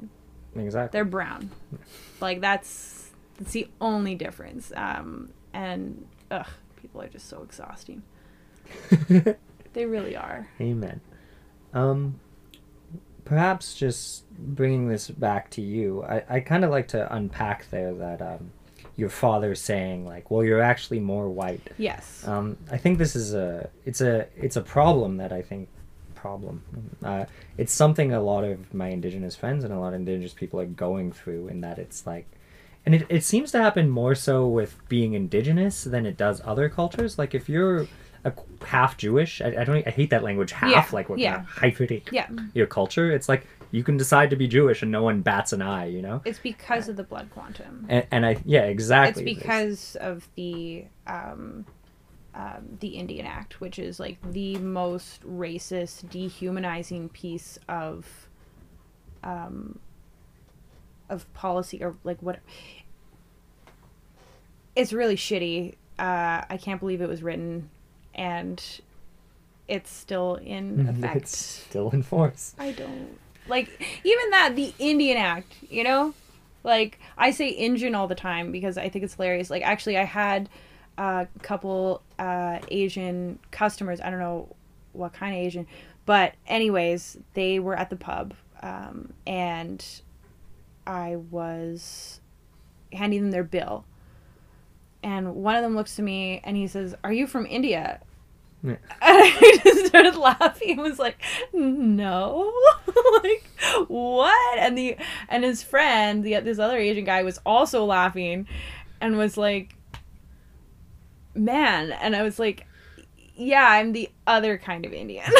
[0.56, 0.90] Exactly.
[0.92, 1.52] they're brown.
[2.22, 4.72] Like that's that's the only difference.
[4.76, 8.04] Um and ugh people are just so exhausting.
[9.74, 10.48] They really are.
[10.60, 11.02] Amen.
[11.74, 12.20] Um,
[13.26, 17.94] perhaps just bringing this back to you, I, I kind of like to unpack there
[17.94, 18.52] that um,
[19.00, 21.66] your father saying like, well, you're actually more white.
[21.78, 25.70] yes Um, I think this is a it's a it's a problem that I think
[26.16, 26.64] problem.
[27.04, 27.26] Uh,
[27.58, 30.66] it's something a lot of my indigenous friends and a lot of indigenous people are
[30.66, 32.26] going through in that it's like,
[32.86, 36.68] and it, it seems to happen more so with being indigenous than it does other
[36.70, 37.18] cultures.
[37.18, 37.88] Like if you're
[38.26, 38.34] a
[38.66, 41.36] half Jewish, I, I don't I hate that language half Yeah, like what yeah.
[41.36, 41.56] kind of
[42.12, 43.12] yeah your culture.
[43.12, 46.02] It's like you can decide to be Jewish and no one bats an eye, you
[46.02, 46.22] know.
[46.26, 49.24] it's because of the blood quantum And, and I yeah exactly.
[49.24, 51.66] It's because of the um,
[52.34, 58.28] um, the Indian Act, which is like the most racist, dehumanizing piece of
[59.24, 59.80] um,
[61.10, 62.40] of policy or like what.
[64.76, 65.76] It's really shitty.
[65.98, 67.70] Uh, I can't believe it was written,
[68.16, 68.64] and
[69.68, 71.18] it's still in effect.
[71.18, 72.56] it's still in force.
[72.58, 73.18] I don't
[73.50, 73.70] like
[74.04, 76.14] even that the Indian Act, you know?
[76.64, 79.50] Like I say Indian all the time because I think it's hilarious.
[79.50, 80.50] Like actually I had
[80.98, 84.56] a couple uh Asian customers, I don't know
[84.94, 85.68] what kind of Asian,
[86.06, 89.86] but anyways, they were at the pub um and
[90.86, 92.20] I was
[92.92, 93.86] handing them their bill.
[95.02, 98.02] And one of them looks to me and he says, "Are you from India?"
[98.64, 98.76] Yeah.
[99.02, 100.72] And I just started laughing.
[100.72, 101.22] and was like,
[101.54, 102.52] no,
[103.24, 103.50] like
[103.88, 104.60] what?
[104.60, 108.48] And the and his friend, the this other Asian guy, was also laughing,
[109.02, 109.76] and was like,
[111.36, 111.92] man.
[111.92, 112.66] And I was like,
[113.36, 115.32] yeah, I'm the other kind of Indian,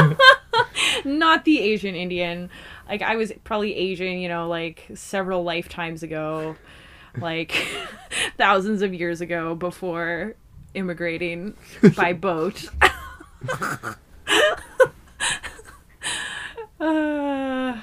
[1.04, 2.50] not the Asian Indian.
[2.88, 6.56] Like I was probably Asian, you know, like several lifetimes ago,
[7.18, 7.66] like
[8.36, 10.36] thousands of years ago before
[10.74, 11.54] immigrating
[11.96, 12.68] by boat.
[16.80, 17.80] Uh,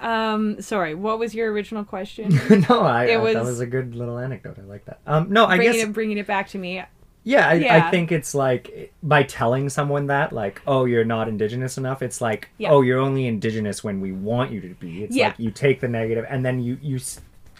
[0.00, 2.28] um, sorry, what was your original question?
[2.68, 4.58] no, I, It I- that was- was a good little anecdote.
[4.58, 5.00] I like that.
[5.06, 6.82] Um, no, I bringing guess it, bringing it back to me.
[7.24, 11.78] yeah, I, I think it's like by telling someone that, like, oh, you're not indigenous
[11.78, 12.02] enough.
[12.02, 12.70] It's like, Yeah.
[12.72, 15.04] oh, you're only indigenous when we want you to be.
[15.04, 15.28] It's Yeah.
[15.28, 16.98] like you take the negative, and then you you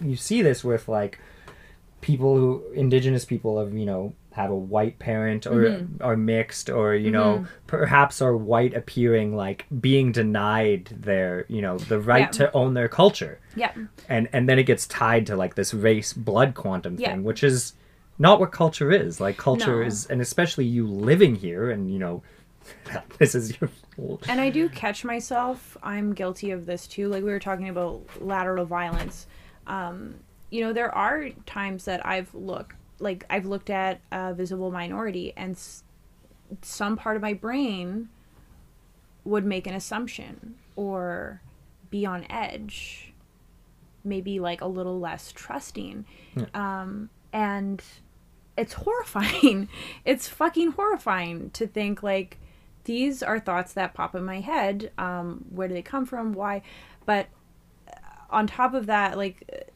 [0.00, 1.18] you see this with like
[2.00, 6.02] people who indigenous people of you know have a white parent or Mm-hmm.
[6.02, 11.78] are mixed or you know perhaps are white appearing like being denied their you know
[11.78, 12.38] the right Yeah.
[12.48, 13.72] to own their culture Yeah,
[14.08, 17.10] and and then it gets tied to like this race blood quantum Yeah.
[17.10, 17.74] thing which is
[18.18, 19.20] not what culture is.
[19.20, 19.86] Like culture No.
[19.86, 22.22] is, and especially you living here, and you know,
[23.18, 23.70] this is your.
[24.28, 25.76] And I do catch myself.
[25.82, 27.08] I'm guilty of this too.
[27.08, 29.26] Like we were talking about lateral violence.
[29.66, 30.16] Um,
[30.50, 35.32] you know, there are times that I've looked, like I've looked at a visible minority,
[35.36, 35.82] and s-
[36.62, 38.08] some part of my brain
[39.24, 41.40] would make an assumption or
[41.90, 43.12] be on edge,
[44.04, 46.04] maybe like a little less trusting,
[46.54, 47.82] um, and
[48.56, 49.68] it's horrifying.
[50.04, 52.38] it's fucking horrifying to think like
[52.84, 54.90] these are thoughts that pop in my head.
[54.98, 56.32] Um, where do they come from?
[56.32, 56.62] Why?
[57.06, 57.26] But
[57.88, 57.92] uh,
[58.30, 59.70] on top of that, like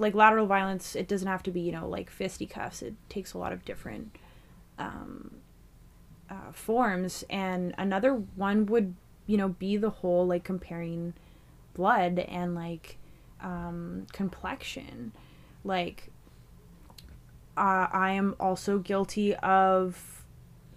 [0.00, 2.82] like lateral violence, it doesn't have to be you know like fisticuffs.
[2.82, 4.16] It takes a lot of different
[4.78, 5.36] um,
[6.28, 8.94] uh, forms, and another one would
[9.26, 11.14] you know be the whole like comparing
[11.74, 12.96] blood and like
[13.42, 15.12] um, complexion,
[15.64, 16.10] like
[17.56, 20.24] uh, I am also guilty of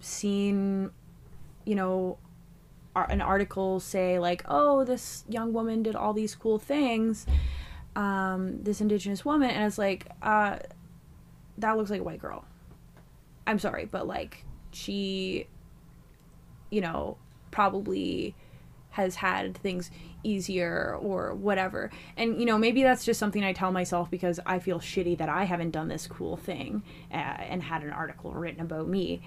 [0.00, 0.90] seeing,
[1.64, 2.18] you know,
[2.94, 7.26] an article say like, "Oh, this young woman did all these cool things."
[7.96, 10.58] Um, this indigenous woman, and it's like, uh,
[11.58, 12.44] that looks like a white girl.
[13.46, 15.46] I'm sorry, but like she,
[16.70, 17.16] you know,
[17.50, 18.34] probably
[18.90, 19.90] has had things
[20.22, 21.90] easier or whatever.
[22.16, 25.28] And you know, maybe that's just something I tell myself because I feel shitty that
[25.28, 29.20] I haven't done this cool thing uh, and had an article written about me.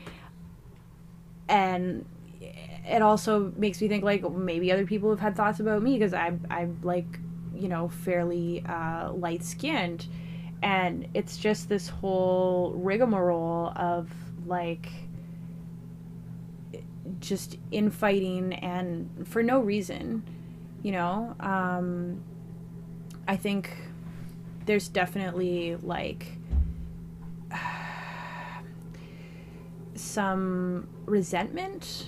[1.49, 2.05] And
[2.41, 6.13] it also makes me think like maybe other people have had thoughts about me because
[6.13, 7.19] I I'm like,
[7.57, 10.07] you know, fairly uh, light skinned
[10.63, 14.11] and it's just this whole rigmarole of
[14.45, 14.89] like
[17.19, 20.23] just infighting and for no reason
[20.83, 21.35] you know?
[21.39, 22.23] Um
[23.27, 23.75] i think
[24.65, 26.27] there's definitely like
[29.95, 32.07] some resentment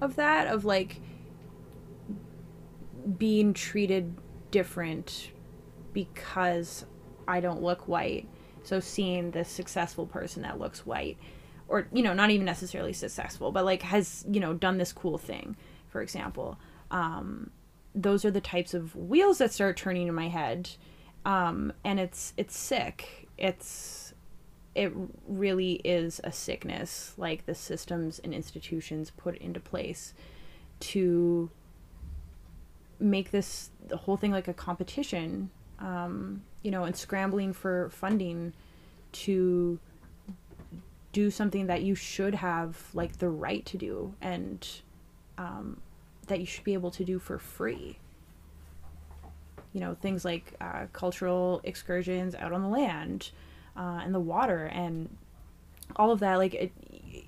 [0.00, 1.00] of that of like
[3.18, 4.16] being treated
[4.50, 5.30] different
[5.92, 6.84] because
[7.26, 8.28] I don't look white.
[8.62, 11.18] So seeing this successful person that looks white
[11.68, 15.18] or you know, not even necessarily successful, but like has, you know, done this cool
[15.18, 15.56] thing,
[15.88, 16.58] for example.
[16.90, 17.50] Um
[17.94, 20.70] those are the types of wheels that start turning in my head.
[21.24, 23.28] Um and it's it's sick.
[23.38, 24.14] It's
[24.74, 24.92] it
[25.28, 30.14] really is a sickness like the systems and institutions put into place
[30.80, 31.50] to
[32.98, 38.52] make this the whole thing like a competition um, you know and scrambling for funding
[39.12, 39.78] to
[41.12, 44.68] do something that you should have like the right to do and
[45.38, 45.80] um,
[46.26, 47.98] that you should be able to do for free
[49.72, 53.30] you know things like uh, cultural excursions out on the land
[53.76, 55.08] uh, and the water and
[55.96, 56.72] all of that like it,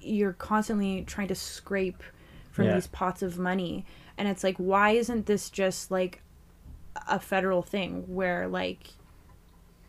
[0.01, 2.03] you're constantly trying to scrape
[2.51, 2.75] from Yeah.
[2.75, 3.85] these pots of money
[4.19, 6.23] and it's like why isn't this just like
[7.09, 8.89] a federal thing where like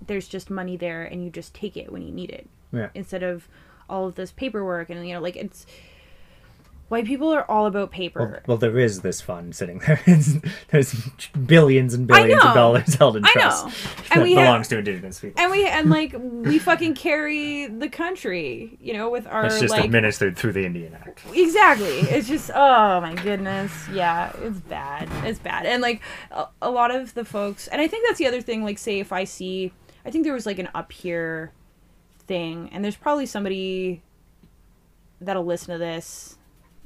[0.05, 2.89] there's just money there and you just take it when you need it Yeah.
[2.93, 3.47] instead of
[3.89, 5.65] all of this paperwork and you know like it's
[6.89, 10.00] white people are all about paper Well, well, there is this fund sitting there.
[10.69, 10.93] There's
[11.45, 13.71] billions and billions of dollars held in trust know.
[14.15, 15.41] that we have- belongs to indigenous people.
[15.41, 19.71] and we and like we fucking carry the country you know with our It's just
[19.71, 21.23] like administered through the Indian Act.
[21.34, 26.69] exactly it's just oh my goodness yeah it's bad it's bad and like a, a
[26.71, 29.23] lot of the folks and i think that's the other thing like say if i
[29.23, 29.71] see
[30.06, 31.52] i think there was like an up here
[32.28, 34.02] thing and there's probably somebody
[35.21, 36.38] that'll listen to this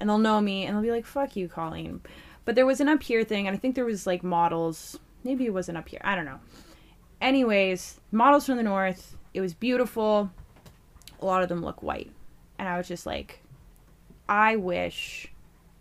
[0.02, 2.02] and they'll know me and they'll be like fuck you colleen.
[2.44, 5.00] But there was an up here thing and i think there was like models.
[5.24, 6.02] Maybe it wasn't up here.
[6.04, 6.40] I don't know.
[7.22, 10.32] Anyways models from the north it was beautiful.
[11.22, 12.12] A lot of them look white.
[12.60, 13.42] And i was just like
[14.28, 15.28] I wish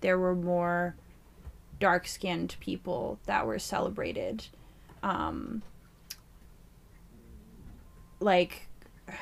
[0.00, 0.96] there were more
[1.78, 4.46] dark skinned people that were celebrated.
[5.02, 5.62] Um,
[8.20, 8.68] like,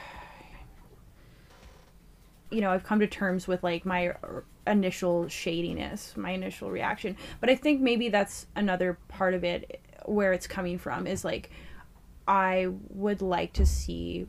[2.51, 4.15] you know, I've come to terms with like my
[4.69, 7.17] initial shadiness, my initial reaction.
[7.41, 11.51] But I think maybe that's another part of it where it's coming from is like,
[12.27, 14.27] I would like to see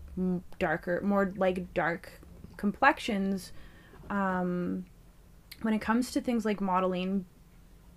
[0.58, 2.12] darker, more like dark
[2.58, 3.52] complexions
[4.10, 4.86] um,
[5.62, 7.26] when it comes to things like modeling,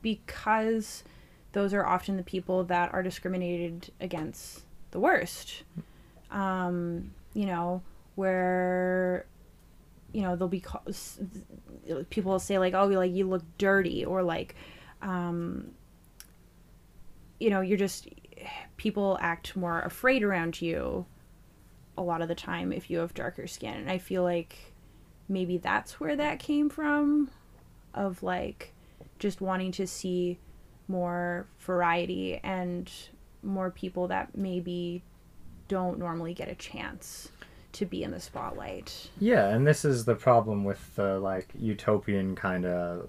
[0.02, 1.04] because
[1.52, 5.62] those are often the people that are discriminated against the worst.
[6.30, 7.82] Um, you know,
[8.14, 9.26] where
[10.12, 10.86] you know they'll be call-
[12.10, 14.54] people will say like, "Oh, like you look dirty," or like,
[15.00, 15.72] um,
[17.40, 18.08] you know, you're just
[18.76, 21.06] people act more afraid around you
[21.96, 23.74] a lot of the time if you have darker skin.
[23.74, 24.72] And I feel like
[25.28, 27.30] maybe that's where that came from
[27.94, 28.72] of like
[29.18, 30.38] just wanting to see
[30.88, 32.90] more variety and
[33.42, 35.02] more people that maybe
[35.68, 37.31] don't normally get a chance
[37.72, 39.10] to be in the spotlight.
[39.18, 43.08] Yeah, and this is the problem with the like utopian kind of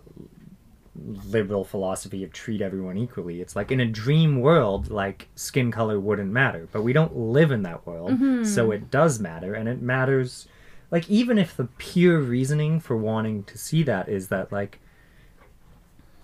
[0.95, 3.41] liberal philosophy of treat everyone equally.
[3.41, 7.51] It's like in a dream world, like skin color wouldn't matter, but we don't live
[7.51, 8.43] in that world, mm-hmm.
[8.43, 10.47] so it does matter, and it matters.
[10.91, 14.79] Like even if the pure reasoning for wanting to see that is that like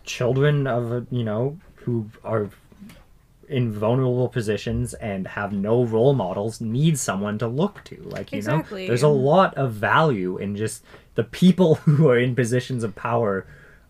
[0.03, 2.49] children of you know who are
[3.49, 8.37] in vulnerable positions and have no role models need someone to look to like you
[8.37, 8.83] Exactly.
[8.83, 10.83] know there's a lot of value in just
[11.15, 13.45] the people who are in positions of power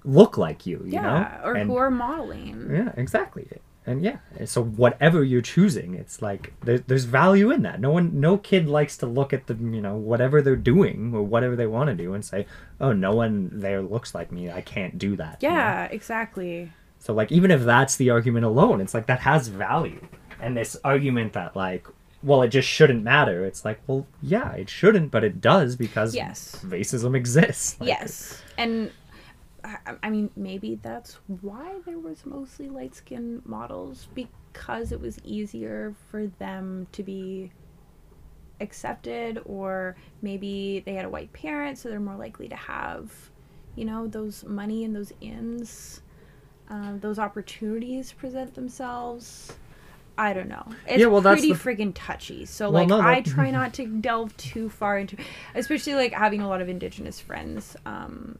[0.05, 1.01] look like you you yeah,
[1.41, 2.69] know or And- who are modeling.
[2.71, 3.47] yeah exactly
[3.85, 8.19] and yeah so whatever you're choosing it's like there, there's value in that no one
[8.19, 11.65] no kid likes to look at the you know whatever they're doing or whatever they
[11.67, 12.45] want to do and say
[12.79, 15.55] oh no one there looks like me i can't do that you know?
[15.55, 16.71] Yeah, exactly.
[16.99, 20.01] So like even if that's the argument alone, it's like that has value.
[20.39, 21.87] And this argument that like
[22.21, 23.45] well it just shouldn't matter.
[23.45, 26.61] It's like, well, yeah, it shouldn't, but it does because Yes.
[26.65, 27.79] racism exists.
[27.79, 28.41] Like, yes.
[28.57, 28.91] And
[29.63, 35.19] I, I mean, maybe that's why there was mostly light skinned models because it was
[35.23, 37.51] easier for them to be
[38.61, 43.11] accepted, or maybe they had a white parent, so they're more likely to have,
[43.75, 46.01] you know, those money and those ins,
[46.69, 49.53] um, those opportunities present themselves.
[50.17, 50.65] I don't know.
[50.85, 52.45] It's Yeah, well, that's pretty the- friggin' touchy.
[52.45, 55.15] So Well, like, no, I try not to delve too far into,
[55.55, 57.77] especially like having a lot of indigenous friends.
[57.85, 58.37] Um,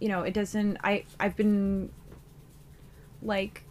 [0.00, 0.76] you know, it doesn't.
[0.84, 1.90] I I've been
[3.22, 3.64] like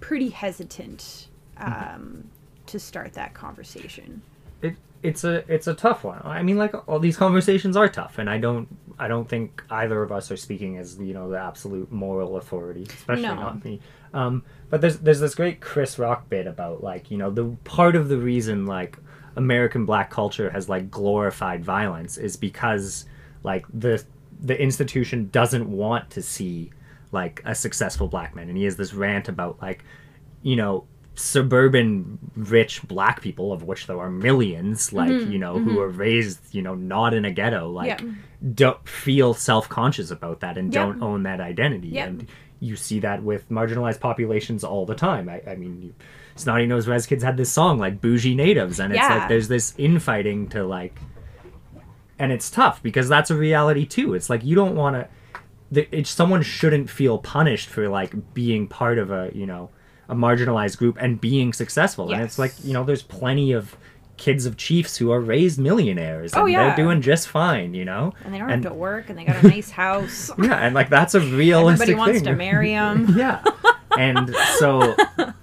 [0.00, 1.28] pretty hesitant
[1.58, 1.94] Mm-hmm.
[1.96, 2.24] um,
[2.66, 4.22] to start that conversation.
[4.62, 6.20] it, it's a it's a tough one.
[6.24, 8.68] I mean, like all these conversations are tough, and I don't
[8.98, 12.84] I don't think either of us are speaking as you know the absolute moral authority,
[12.88, 13.34] especially No.
[13.34, 13.80] not me.
[14.14, 17.94] Um, but there's there's this great Chris Rock bit about like you know the part
[17.96, 18.98] of the reason like
[19.36, 23.04] American black culture has like glorified violence is because
[23.44, 24.02] like the
[24.40, 26.70] the institution doesn't want to see
[27.12, 29.84] like a successful black man, and he has this rant about like
[30.42, 30.84] you know
[31.18, 35.32] suburban rich black people of which there are millions like mm-hmm.
[35.32, 35.78] you know who mm-hmm.
[35.80, 38.10] are raised you know not in a ghetto like Yeah.
[38.54, 40.84] don't feel self-conscious about that and Yeah.
[40.84, 42.06] don't own that identity Yeah.
[42.06, 42.28] and
[42.60, 45.94] you see that with marginalized populations all the time i, I mean you,
[46.36, 49.74] Snotty Nose Rez Kids had this song like bougie natives and it's like there's this
[49.76, 51.00] infighting to like
[52.16, 55.08] and it's tough because that's a reality too it's like you don't want to
[55.92, 59.68] it's someone shouldn't feel punished for like being part of a you know
[60.08, 63.76] a marginalized group and being successful and it's like you know there's plenty of
[64.16, 66.66] kids of chiefs who are raised millionaires oh, and Oh, yeah.
[66.68, 69.44] they're doing just fine you know And they don't have to work, and they got
[69.44, 70.30] a nice house.
[70.42, 72.24] yeah and like that's a realistic Everybody wants thing.
[72.32, 73.06] to marry them.
[73.16, 73.44] yeah
[73.96, 74.94] and so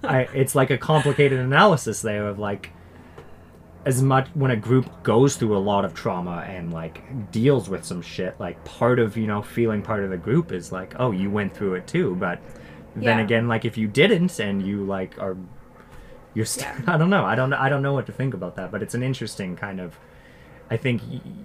[0.03, 2.71] I, it's like a complicated analysis there of like
[3.85, 7.85] as much when a group goes through a lot of trauma and like deals with
[7.85, 11.11] some shit like part of you know feeling part of the group is like oh
[11.11, 12.39] you went through it too but
[12.95, 13.23] then Yeah.
[13.23, 15.35] again like if you didn't and you like are
[16.33, 16.93] you're st- Yeah.
[16.95, 18.93] i don't know i don't i don't know what to think about that but it's
[18.95, 19.97] an interesting kind of
[20.67, 21.03] I think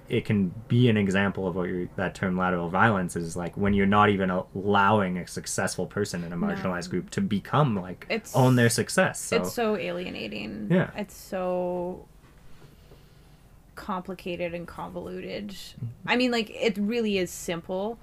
[0.08, 3.84] it can be an example of what that term lateral violence is like when you're
[3.84, 8.56] not even allowing a successful person in a marginalized group to become like It's- own
[8.56, 9.20] their success.
[9.20, 10.68] So It's so alienating.
[10.70, 10.88] Yeah.
[10.96, 12.06] It's so
[13.74, 15.48] complicated and convoluted.
[15.50, 15.86] Mm-hmm.
[16.06, 17.98] I mean, like, it really is simple,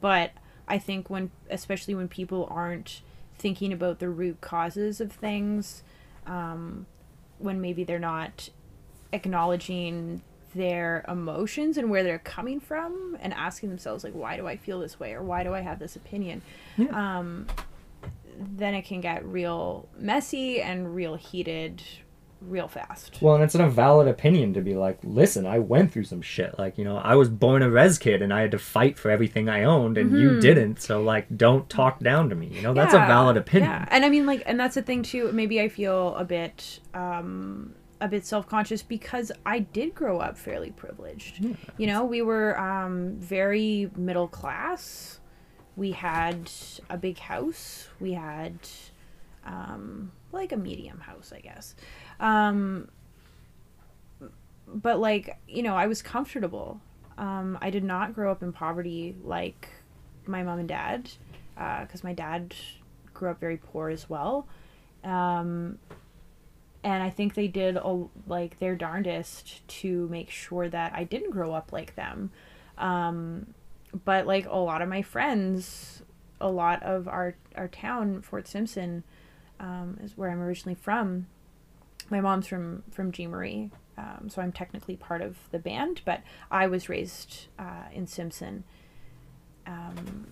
[0.00, 0.30] but
[0.70, 3.02] I think when, especially when people aren't
[3.38, 5.82] thinking about the root causes of things,
[6.26, 6.86] um,
[7.38, 8.48] when maybe they're not
[9.12, 10.22] acknowledging
[10.54, 14.80] their emotions and where they're coming from and asking themselves like why do i feel
[14.80, 16.42] this way or why do i have this opinion
[16.76, 17.18] Yeah.
[17.18, 17.46] um
[18.36, 21.82] then it can get real messy and real heated
[22.42, 26.04] real fast well, and it's a valid opinion to be like, listen, I went through
[26.04, 26.58] some shit.
[26.58, 29.10] Like, you know, I was born a res kid and I had to fight for
[29.10, 30.80] everything I owned, and you didn't.
[30.80, 32.46] So, like, don't talk down to me.
[32.48, 33.08] You know, that's a Mm-hmm.
[33.08, 33.70] Valid opinion.
[33.70, 36.80] yeah and i mean like and that's the thing too maybe i feel a bit
[36.94, 41.44] um a bit self-conscious because i did grow up fairly privileged
[41.76, 45.18] you know we were um very middle class
[45.76, 46.50] we had
[46.88, 48.58] a big house we had
[49.44, 51.74] um like a medium house i guess
[52.20, 52.88] um
[54.66, 56.80] but like you know i was comfortable
[57.18, 59.68] um i did not grow up in poverty like
[60.26, 61.10] my mom and dad
[61.82, 62.54] because my dad
[63.12, 64.46] grew up very poor as well
[65.02, 65.78] um
[66.82, 71.30] and I think they did a, like their darndest to make sure that I didn't
[71.30, 72.30] grow up like them.
[72.78, 73.54] Um,
[74.04, 76.02] but like a lot of my friends,
[76.40, 79.04] a lot of our our town, Fort Simpson,
[79.58, 81.26] um, is where I'm originally from.
[82.10, 86.20] My mom's from from Jean Marie, um, so I'm technically part of the band, but
[86.50, 88.64] I was raised uh, in Simpson.
[89.66, 90.26] Um,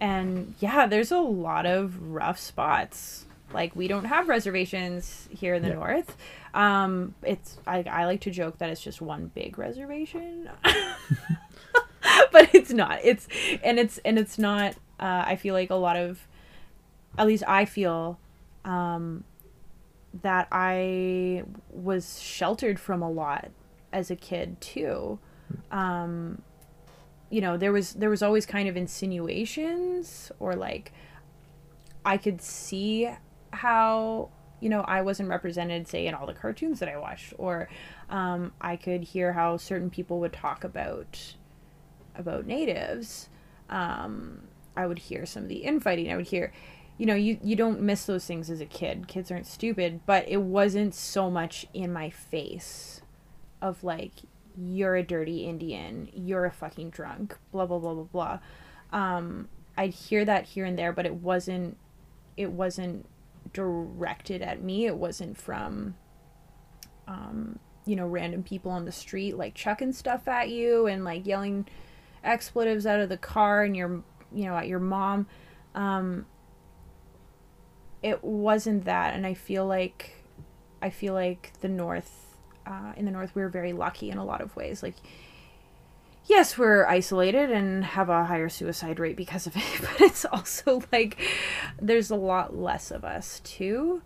[0.00, 3.26] and yeah, there's a lot of rough spots.
[3.52, 5.74] Like we don't have reservations here in the Yeah.
[5.74, 6.16] north.
[6.54, 10.48] Um, it's I, I like to joke that it's just one big reservation,
[12.32, 13.00] but it's not.
[13.04, 13.28] It's
[13.62, 14.74] and it's and it's not.
[14.98, 16.26] Uh, I feel like a lot of,
[17.16, 18.18] at least I feel,
[18.66, 19.24] um,
[20.22, 23.50] that I was sheltered from a lot
[23.92, 25.18] as a kid too.
[25.70, 26.42] Um,
[27.30, 30.92] you know, there was there was always kind of insinuations or like
[32.04, 33.08] I could see
[33.52, 34.30] how
[34.60, 37.68] you know I wasn't represented, say, in all the cartoons that I watched, or
[38.08, 41.34] um, I could hear how certain people would talk about
[42.16, 43.28] about natives.
[43.68, 44.42] Um,
[44.76, 46.10] I would hear some of the infighting.
[46.12, 46.52] I would hear,
[47.00, 49.08] you know, you you don't miss those things as a kid.
[49.08, 53.00] Kids aren't stupid, but it wasn't so much in my face,
[53.62, 54.12] of like
[54.54, 58.38] you're a dirty Indian, you're a fucking drunk, blah blah blah blah blah.
[58.92, 59.48] Um,
[59.78, 61.78] I'd hear that here and there, but it wasn't
[62.36, 63.06] it wasn't
[63.54, 64.84] directed at me.
[64.84, 65.94] It wasn't from
[67.08, 71.26] um, you know, random people on the street like chucking stuff at you and like
[71.26, 71.66] yelling
[72.22, 74.02] expletives out of the car and your
[74.34, 75.26] you know, at your mom.
[75.74, 76.26] Um
[78.02, 80.14] it wasn't that and I feel like
[80.82, 82.36] I feel like the north
[82.66, 84.82] uh, in the north we we're very lucky in a lot of ways.
[84.82, 84.94] Like
[86.26, 90.82] yes, we're isolated and have a higher suicide rate because of it, but it's also
[90.92, 91.18] like
[91.80, 94.02] there's a lot less of us too.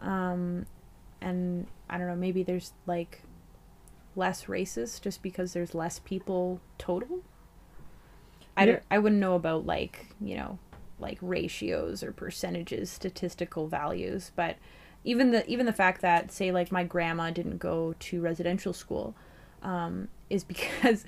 [0.00, 0.66] Um,
[1.20, 3.22] and I don't know, maybe there's like
[4.16, 7.22] less racist just because there's less people total.
[8.56, 8.72] I, Yeah.
[8.72, 10.58] don't, I wouldn't know about like, you know,
[11.00, 14.56] like ratios or percentages, statistical values, but
[15.04, 19.14] even the even the fact that say like my grandma didn't go to residential school
[19.62, 21.04] um, is because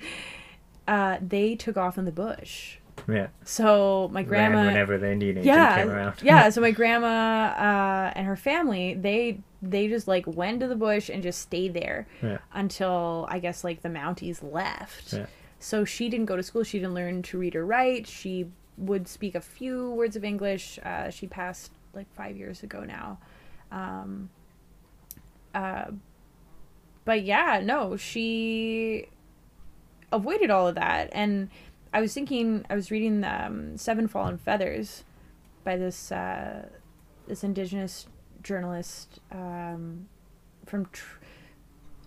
[0.87, 2.77] uh, they took off in the bush.
[3.07, 3.27] Yeah.
[3.45, 6.13] So my grandma, Ran whenever the Indian agent yeah, came around.
[6.21, 6.49] yeah.
[6.51, 11.09] So my grandma uh, and her family, they they just like went to the bush
[11.09, 12.39] and just stayed there Yeah.
[12.53, 15.13] until I guess like the Mounties left.
[15.13, 15.25] Yeah.
[15.59, 16.63] So she didn't go to school.
[16.63, 18.07] She didn't learn to read or write.
[18.07, 18.47] She
[18.77, 20.79] would speak a few words of English.
[20.83, 23.19] Uh, she passed like five years ago now.
[23.71, 24.29] Um,
[25.53, 25.85] uh,
[27.05, 29.07] but yeah, no, she
[30.11, 31.09] avoided all of that.
[31.11, 31.49] And
[31.93, 35.03] I was thinking, I was reading um, Seven Fallen Feathers
[35.63, 36.67] by this uh,
[37.27, 38.07] this Indigenous
[38.43, 40.07] journalist um,
[40.65, 41.19] from tr-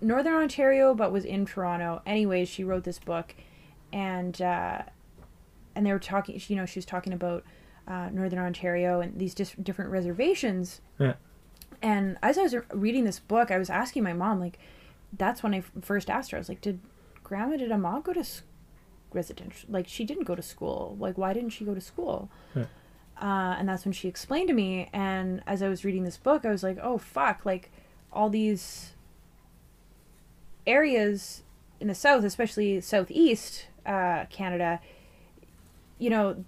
[0.01, 2.03] Northern Ontario, but was in Toronto.
[2.07, 3.35] Anyways, she wrote this book,
[3.93, 4.83] and uh,
[5.75, 6.41] and they were talking.
[6.49, 7.45] You know, she was talking about
[7.89, 10.81] uh, Northern Ontario and these dis- different reservations.
[10.99, 11.14] Yeah.
[11.83, 14.59] And as I was reading this book, I was asking my mom, like,
[15.12, 16.39] that's when I f- first asked her.
[16.39, 16.81] I was like, "Did
[17.22, 18.43] Grandma, did Amma go to s-
[19.12, 19.68] residential?
[19.70, 20.97] Like, she didn't go to school.
[20.99, 22.66] Like, why didn't she go to school?" Yeah.
[23.20, 24.89] Uh, and that's when she explained to me.
[24.93, 27.70] And as I was reading this book, I was like, "Oh fuck!" Like,
[28.12, 28.95] all these
[30.66, 31.43] areas
[31.81, 34.81] in the south, especially southeast uh, Canada,
[35.99, 36.45] you know,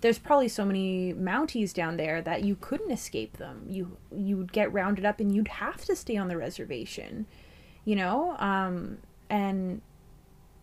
[0.00, 3.64] there's probably so many Mounties down there that you couldn't escape them.
[3.68, 7.26] You you would get rounded up and you'd have to stay on the reservation,
[7.84, 9.82] you know, um, and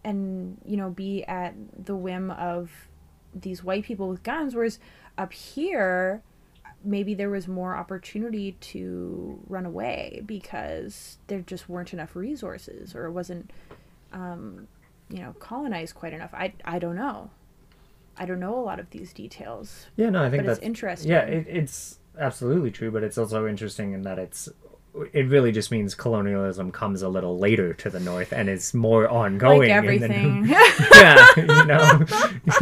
[0.04, 1.54] and you know be at
[1.86, 2.72] the whim of
[3.34, 4.56] these white people with guns.
[4.56, 4.80] Whereas
[5.18, 6.22] up here,
[6.86, 13.06] maybe there was more opportunity to run away because there just weren't enough resources or
[13.06, 13.52] it wasn't
[14.14, 14.68] um,
[15.10, 17.30] you know colonized quite enough i i don't know
[18.18, 20.66] i don't know a lot of these details Yeah, no, I think but it's that's
[20.68, 24.48] interesting Yeah, it, it's absolutely true, but it's also interesting in that it's
[25.12, 29.10] it really just means colonialism comes a little later to the north and is more
[29.10, 29.60] ongoing.
[29.60, 30.46] like in the- everything
[30.96, 32.06] yeah, you know,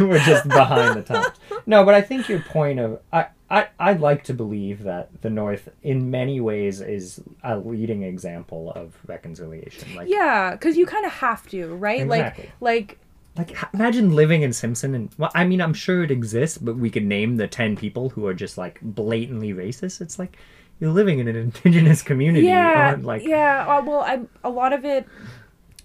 [0.00, 1.28] we're just behind the times.
[1.66, 5.30] No, but I think your point of I, I I'd like to believe that the
[5.30, 9.94] North, in many ways, is a leading example of reconciliation.
[9.94, 12.50] Like, yeah because you kind of have to right Exactly.
[12.60, 12.98] like like
[13.36, 16.90] like imagine living in Simpson, and well, I mean, I'm sure it exists, but we
[16.90, 20.00] could name the ten people who are just like blatantly racist.
[20.00, 20.36] It's like
[20.80, 22.46] you're living in an indigenous community.
[22.46, 25.06] yeah like yeah uh, well i a lot of it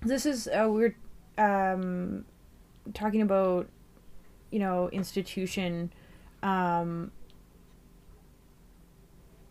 [0.02, 0.96] this is uh, we're
[1.38, 2.26] um
[2.94, 3.68] talking about
[4.52, 5.94] you know institution
[6.42, 7.12] um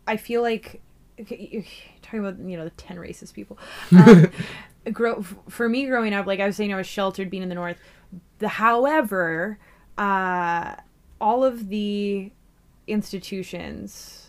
[0.07, 0.81] i feel like
[1.19, 1.63] okay, you're
[2.01, 3.57] talking about you know the ten racist people.
[3.91, 4.31] Um,
[4.91, 7.55] grow for me growing up, like I was saying, I was sheltered being in the
[7.55, 7.77] north.
[8.39, 9.59] The however,
[9.97, 10.75] uh,
[11.19, 12.31] all of the
[12.87, 14.27] institutions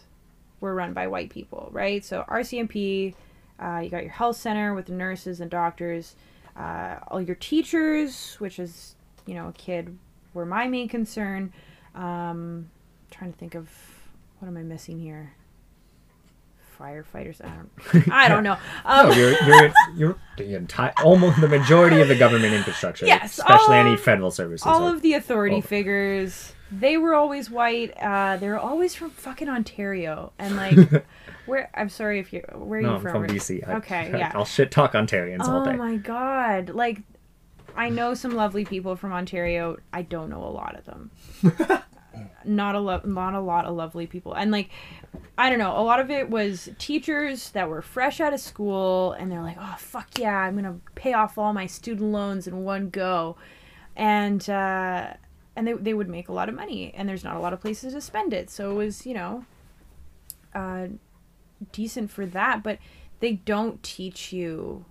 [0.60, 2.04] were run by white people, right?
[2.04, 3.14] So RCMP,
[3.58, 6.16] uh, you got your health center with the nurses and doctors,
[6.56, 8.94] uh, all your teachers, which is
[9.26, 9.96] you know a kid,
[10.34, 11.52] were my main concern.
[11.94, 12.70] Um,
[13.10, 13.68] trying to think of
[14.38, 15.34] what am I missing here?
[16.80, 17.44] Firefighters.
[17.44, 18.08] I don't.
[18.12, 18.56] I don't know.
[18.84, 23.04] Um, no, you're you're you're the entire almost the majority of the government infrastructure.
[23.06, 24.66] Yes, especially any of- federal services.
[24.66, 25.60] all of the authority Oh.
[25.60, 30.76] figures they were always white uh they were always from fucking ontario and like
[31.46, 33.36] where i'm sorry if you where are no, you I'm from, from?
[33.36, 33.68] BC.
[33.68, 35.72] I- okay yeah I'll shit talk Ontarians all day.
[35.72, 36.98] oh my god like
[37.74, 41.10] i know some lovely people from ontario i don't know a lot of them
[42.44, 44.32] not a lot not a lot of lovely people.
[44.32, 44.70] And like
[45.36, 49.12] i don't know a lot of it was teachers that were fresh out of school
[49.12, 52.64] and they're like oh fuck yeah i'm gonna pay off all my student loans in
[52.64, 53.36] one go.
[53.96, 55.14] And uh
[55.56, 57.60] and they, they would make a lot of money and there's not a lot of
[57.60, 58.50] places to spend it.
[58.50, 59.44] So it was you know
[60.54, 60.86] uh
[61.72, 62.62] decent for that.
[62.62, 62.78] But
[63.20, 64.84] they don't teach you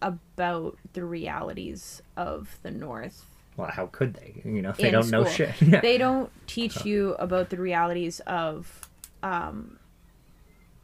[0.00, 3.27] about the realities of the north
[3.58, 4.40] Well, how could they?
[4.44, 5.50] You know, they don't know shit.
[5.60, 5.80] Yeah.
[5.80, 8.88] They don't teach you about the realities of,
[9.24, 9.80] um,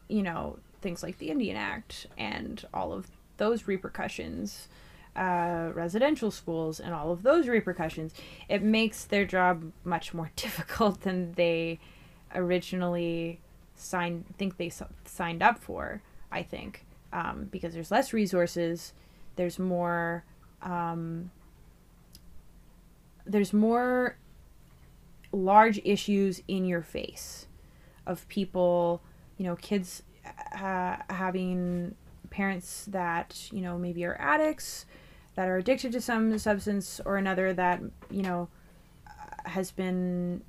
[0.09, 3.07] you know, things like the Indian Act and all of
[3.37, 4.67] those repercussions,
[5.15, 8.13] uh, residential schools and all of those repercussions.
[8.49, 11.79] It makes their job much more difficult than they
[12.35, 13.39] originally
[13.77, 14.25] signed.
[14.37, 14.69] Think they
[15.05, 16.01] signed up for.
[16.29, 18.91] I think um, because there's less resources,
[19.37, 20.25] there's more.
[20.61, 21.31] Um,
[23.25, 24.17] there's more
[25.31, 27.47] large issues in your face
[28.05, 29.01] of people,
[29.37, 30.03] you know, kids
[30.53, 31.95] uh, having
[32.29, 34.85] parents that, you know, maybe are addicts,
[35.35, 38.47] that are addicted to some substance or another that, you know,
[39.45, 40.41] has been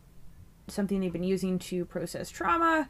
[0.69, 2.89] something they've been using to process trauma.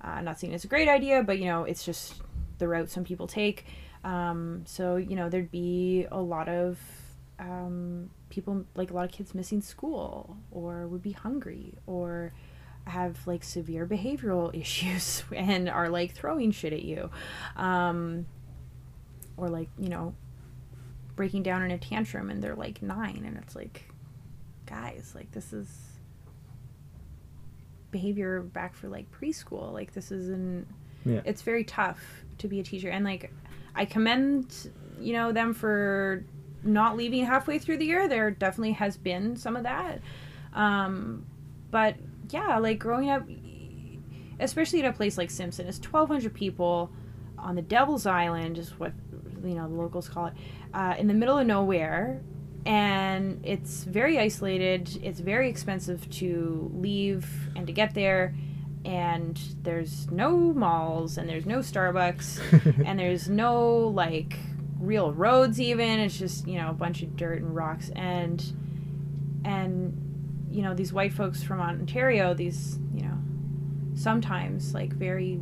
[0.00, 2.14] Uh, not seen as a great idea, but, you know, it's just
[2.58, 3.66] the route some people take.
[4.04, 6.78] Um, so, you know, there'd be a lot of
[7.38, 12.32] um, people like a lot of kids missing school or would be hungry or
[12.86, 17.10] have like severe behavioral issues and are like throwing shit at you.
[17.56, 18.26] Um,
[19.36, 20.14] or like you know
[21.14, 23.84] breaking down in a tantrum and they're like nine and it's like
[24.66, 25.68] guys like this is
[27.90, 29.72] behavior back for like preschool.
[29.72, 30.66] Like this isn't
[31.04, 31.20] Yeah.
[31.24, 32.00] it's very tough
[32.38, 32.88] to be a teacher.
[32.88, 33.30] And like
[33.74, 34.70] i commend
[35.00, 36.24] you know them for
[36.64, 40.00] not leaving halfway through the year there definitely has been some of that.
[40.54, 41.26] Um
[41.70, 41.96] but
[42.30, 43.26] yeah like growing up
[44.40, 46.90] especially at a place like simpson it's 1200 people
[47.38, 48.92] on the devil's island is what
[49.44, 50.34] you know the locals call it
[50.74, 52.20] uh, in the middle of nowhere.
[52.64, 55.00] And it's very isolated.
[55.02, 58.34] It's very expensive to leave and to get there.
[58.84, 64.38] And there's no malls and there's no starbucks and there's no like
[64.82, 68.52] real roads even it's just you know a bunch of dirt and rocks and
[69.44, 69.96] and
[70.50, 73.16] you know these white folks from ontario these you know
[73.94, 75.40] sometimes like very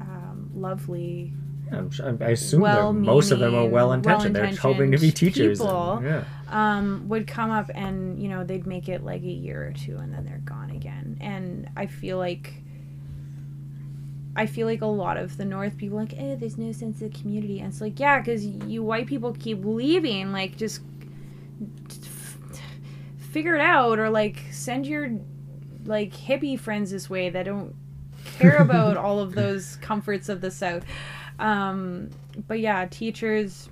[0.00, 1.32] um, lovely
[1.72, 4.34] I assume most of them are well intentioned.
[4.34, 5.60] They're hoping to be teachers.
[5.60, 6.00] and- people.
[6.02, 6.24] yeah.
[6.48, 9.96] um, would come up and you know they'd make it like a year or two
[9.96, 12.59] and then they're gone again and i feel like
[14.36, 17.02] i feel like a lot of the north people are like eh there's no sense
[17.02, 17.58] of community.
[17.60, 20.80] And it's like yeah because you white people keep leaving like just
[21.90, 22.38] f-
[23.18, 25.10] figure it out or like send your
[25.84, 27.74] like hippie friends this way that don't
[28.38, 30.84] care about all of those comforts of the south.
[31.38, 32.10] Um
[32.46, 33.68] but yeah teachers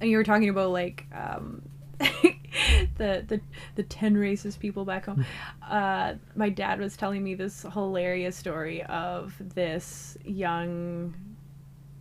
[0.00, 1.62] and you were talking about like um
[2.98, 3.40] the the
[3.76, 5.24] the 10 racist people back home.
[5.70, 11.14] Uh my dad was telling me this hilarious story of this young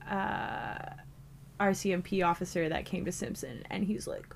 [0.10, 0.80] uh
[1.60, 4.34] RCMP officer that came to Simpson and he's like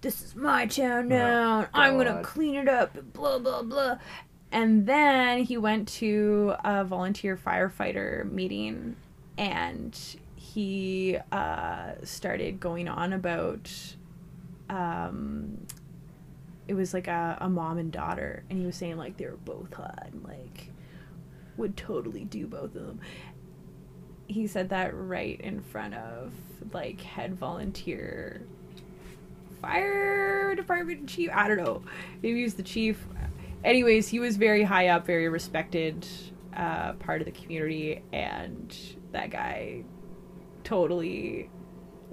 [0.00, 1.66] this is my town now.
[1.74, 3.98] I'm gonna clean it up blah blah blah.
[4.50, 8.96] And then he went to a volunteer firefighter meeting
[9.36, 9.98] and
[10.36, 13.70] he uh, started going on about
[14.70, 15.66] um,
[16.66, 19.36] it was like a, a mom and daughter and he was saying like they were
[19.36, 20.70] both hot and like
[21.56, 23.00] would totally do both of them.
[24.26, 26.32] He said that right in front of
[26.72, 28.42] like head volunteer
[29.60, 31.30] fire department chief.
[31.32, 31.82] I don't know.
[32.22, 33.06] Maybe he was the chief.
[33.62, 36.06] Anyways he was very high up very respected
[36.56, 38.76] uh, part of the community, and
[39.12, 39.82] that guy
[40.62, 41.50] totally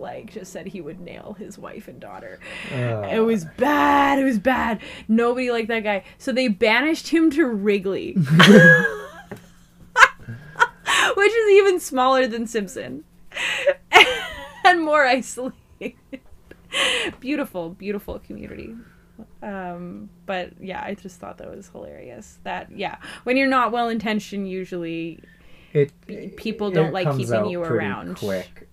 [0.01, 2.39] like just said he would nail his wife and daughter.
[2.71, 4.19] Uh, It was bad.
[4.19, 4.81] It was bad.
[5.07, 6.03] Nobody liked that guy.
[6.17, 8.13] So they banished him to Wrigley.
[11.15, 13.03] Which is even smaller than Simpson.
[14.65, 15.53] and more isolated.
[17.19, 18.75] beautiful, beautiful community.
[19.43, 22.39] Um, but yeah, I just thought that was hilarious.
[22.43, 25.19] That yeah, when you're not well intentioned, usually
[25.73, 25.91] it
[26.37, 28.17] people don't it like keeping you around.
[28.17, 28.67] quick.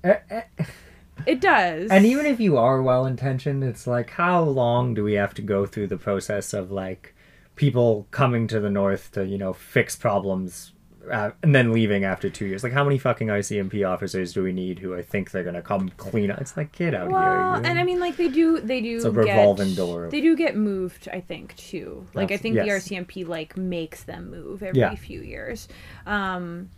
[1.27, 1.91] It does.
[1.91, 5.43] And even if you are well intentioned, it's like how long do we have to
[5.43, 7.15] go through the process of like
[7.57, 10.73] people coming to the north to you know fix problems
[11.11, 12.63] uh, and then leaving after two years?
[12.63, 15.89] Like how many fucking RCMP officers do we need who I think they're gonna come
[15.97, 16.41] clean up?
[16.41, 17.63] It's like get out well, here.
[17.63, 18.97] you- and I mean, like they do, they do.
[18.97, 20.09] It's a get- revolving door.
[20.11, 22.07] They do get moved, I think, too.
[22.15, 22.65] Like I think yes.
[22.89, 24.95] the RCMP like makes them move every Yeah.
[24.95, 25.67] few years,
[26.07, 26.71] um,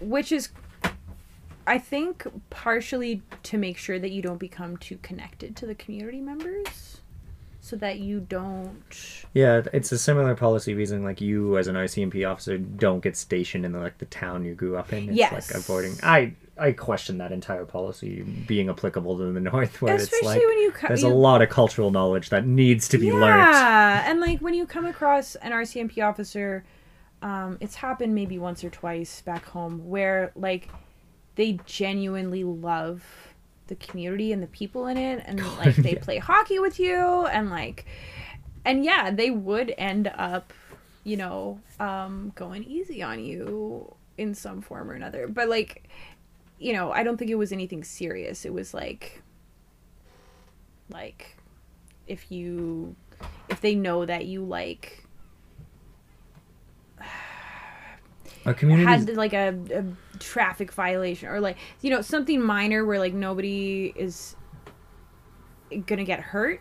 [0.00, 0.50] which is,
[1.66, 6.20] I think, partially to make sure that you don't become too connected to the community
[6.20, 7.00] members,
[7.60, 9.24] so that you don't.
[9.34, 13.64] Yeah, it's a similar policy reason like you as an RCMP officer don't get stationed
[13.64, 15.08] in the, like the town you grew up in.
[15.08, 15.32] It's Yes.
[15.32, 20.04] like avoiding I I question that entire policy being applicable to the north where it's
[20.04, 22.98] Especially like when you co- there's you- a lot of cultural knowledge that needs to
[22.98, 23.40] be learned.
[23.52, 26.64] Yeah, and like when you come across an RCMP officer,
[27.22, 30.68] um, it's happened maybe once or twice back home where like
[31.36, 33.04] they genuinely love
[33.68, 36.00] the community and the people in it, and like they Yeah.
[36.00, 37.86] play hockey with you, and like,
[38.64, 40.52] and yeah, they would end up,
[41.04, 45.28] you know, um, going easy on you in some form or another.
[45.28, 45.88] But like,
[46.58, 48.44] you know, I don't think it was anything serious.
[48.44, 49.22] It was like,
[50.90, 51.36] like
[52.06, 52.94] if you
[53.48, 55.04] if they know that you like
[58.46, 59.84] a community had like a, a
[60.20, 64.36] traffic violation or like you know something minor where like nobody is
[65.86, 66.60] gonna get hurt?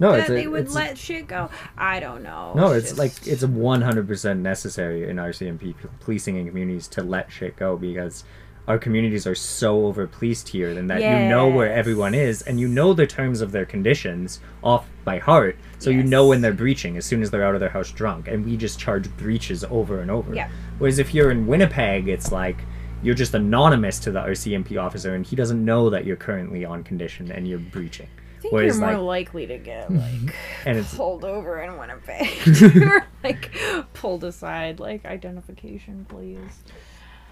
[0.00, 1.50] No, that it's a, they would it's a- let shit go?
[1.76, 2.52] I don't know.
[2.54, 7.02] No, it's just- like it's one hundred percent necessary in RCMP policing in communities to
[7.02, 8.24] let shit go because
[8.68, 12.60] our communities are so over policed here and that you know where everyone is and
[12.60, 16.52] you know the terms of their conditions off by heart so you know when they're
[16.52, 19.64] breaching as soon as they're out of their house drunk and we just charge breaches
[19.64, 20.48] over and over Yeah.
[20.78, 22.56] whereas if you're in winnipeg it's like
[23.02, 26.82] you're just anonymous to the rcmp officer and he doesn't know that you're currently on
[26.84, 28.08] condition and you're breaching
[28.38, 31.76] I think Whereas, you're more like- likely to get like and it's pulled over in
[31.76, 33.50] Winnipeg or like
[33.94, 36.38] pulled aside, like identification, please.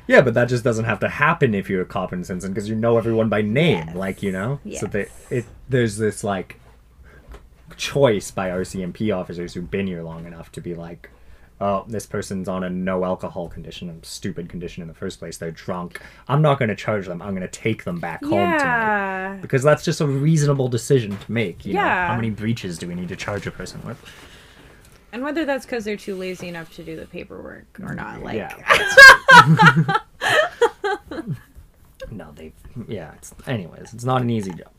[0.08, 2.68] Yeah, but that just doesn't have to happen if you're a cop in Simpson because
[2.68, 3.94] you know everyone by name, Yes.
[3.96, 4.58] like you know.
[4.78, 6.58] So they, it there's this like
[7.76, 11.10] choice by RCMP officers who've been here long enough to be like,
[11.60, 15.38] oh, this person's on a no alcohol condition, a stupid condition in the first place.
[15.38, 16.00] They're drunk.
[16.28, 17.22] I'm not going to charge them.
[17.22, 21.32] I'm going to take them back home tonight because that's just a reasonable decision to
[21.32, 21.64] make.
[21.64, 21.80] You know?
[21.80, 22.08] Yeah.
[22.08, 23.98] how many breaches do we need to charge a person with?
[25.12, 28.36] And whether that's because they're too lazy enough to do the paperwork or not, like
[28.36, 28.52] yeah.
[32.10, 32.52] no, they.
[32.86, 33.12] Yeah.
[33.14, 34.70] It's, anyways, it's not an easy job.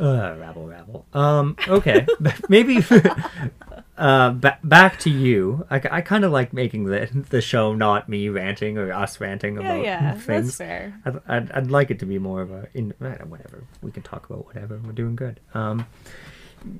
[0.00, 1.06] Uh, rabble, rabble.
[1.12, 1.56] Um.
[1.66, 2.06] Okay.
[2.48, 2.78] Maybe.
[3.96, 5.66] Uh, ba- back to you.
[5.72, 9.56] I, I kind of like making the the show not me ranting or us ranting
[9.56, 10.56] yeah, about yeah, that's things.
[10.56, 10.94] fair.
[11.04, 14.30] I'd, I'd, I'd like it to be more of a in whatever we can talk
[14.30, 15.40] about whatever we're doing good.
[15.52, 15.84] Um,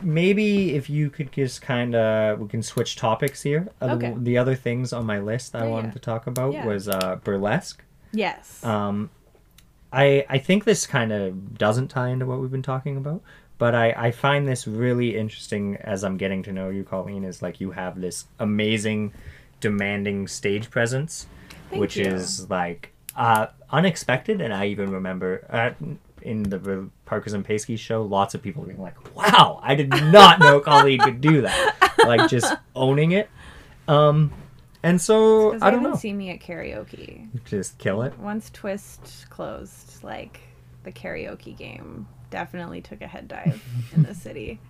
[0.00, 3.68] maybe if you could just kind of we can switch topics here.
[3.80, 4.12] Uh, Okay.
[4.12, 7.16] the, the other things on my list I Yeah, wanted to talk about was uh,
[7.24, 7.82] burlesque.
[8.12, 8.62] Yes.
[8.64, 9.10] Um,
[9.92, 13.22] I I think this kind of doesn't tie into what we've been talking about,
[13.58, 17.24] but I I find this really interesting as I'm getting to know you, Colleen.
[17.24, 19.12] Is like you have this amazing,
[19.60, 21.26] demanding stage presence,
[21.70, 22.04] Thank which you.
[22.06, 25.46] is like uh, unexpected, and I even remember.
[25.50, 25.70] Uh,
[26.20, 30.40] in the Parkas and Pasties show, lots of people being like, "Wow, I did not
[30.40, 33.28] know Colleen could do that!" Like just owning it.
[33.86, 34.32] Um,
[34.82, 37.28] and so I don't know, seen me at karaoke.
[37.44, 38.18] just kill it.
[38.18, 40.40] Once Twist closed, like
[40.84, 43.62] the karaoke game definitely took a head dive
[43.94, 44.60] in the city.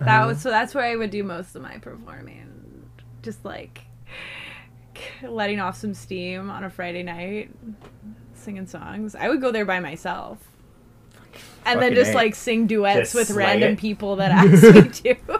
[0.00, 0.28] That uh-huh.
[0.28, 0.50] was so.
[0.50, 2.88] That's where I would do most of my performing,
[3.22, 3.82] just like
[5.22, 7.50] letting off some steam on a Friday night,
[8.34, 9.14] singing songs.
[9.14, 10.38] I would go there by myself.
[11.64, 12.14] And then just A.
[12.14, 13.78] like sing duets Just with slay random it.
[13.78, 15.39] people that ask me to.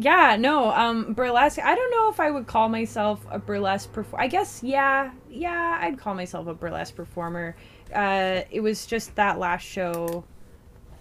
[0.00, 1.58] Yeah, no, um, burlesque.
[1.58, 4.24] I don't know if I would call myself a burlesque performer.
[4.24, 7.56] I guess, yeah, yeah, I'd call myself a burlesque performer.
[7.94, 10.24] Uh, it was just that last show.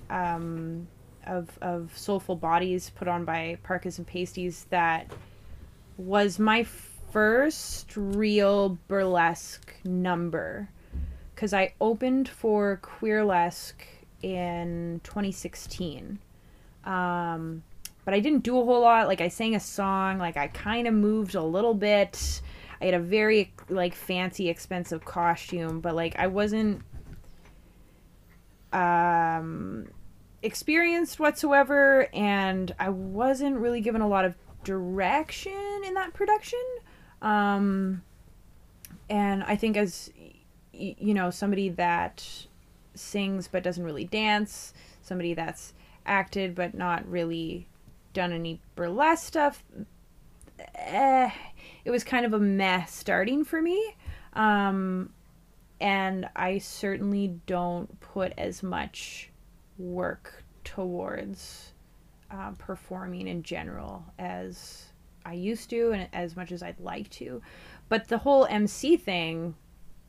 [0.10, 0.88] Um,
[1.30, 5.12] of of Soulful Bodies put on by Parkas and Pasties that
[5.98, 6.66] was my
[7.12, 10.70] first real burlesque number
[11.36, 13.84] because I opened for Queerlesque
[14.22, 16.20] in 2016.
[16.86, 17.64] Um,
[18.06, 19.08] but I didn't do a whole lot.
[19.08, 22.42] Like I sang a song, like I kind of moved a little bit.
[22.82, 26.82] I had a very like fancy, expensive costume, but like I wasn't
[28.72, 29.88] um
[30.42, 36.64] experienced whatsoever and I wasn't really given a lot of direction in that production.
[37.22, 38.04] Um
[39.10, 40.12] and I think as
[40.72, 42.26] you know, somebody that
[42.94, 45.74] sings but doesn't really dance, somebody that's
[46.06, 47.68] acted but not really
[48.20, 49.64] done any burlesque stuff,
[50.76, 51.32] eh,
[51.86, 53.96] it was kind of a mess starting for me.
[54.34, 55.14] Um,
[55.80, 59.30] and I certainly don't put as much
[59.78, 61.72] work towards
[62.30, 64.88] uh, performing in general as
[65.24, 67.42] I used to and as much as I'd like to.
[67.88, 69.56] But the whole MC thing,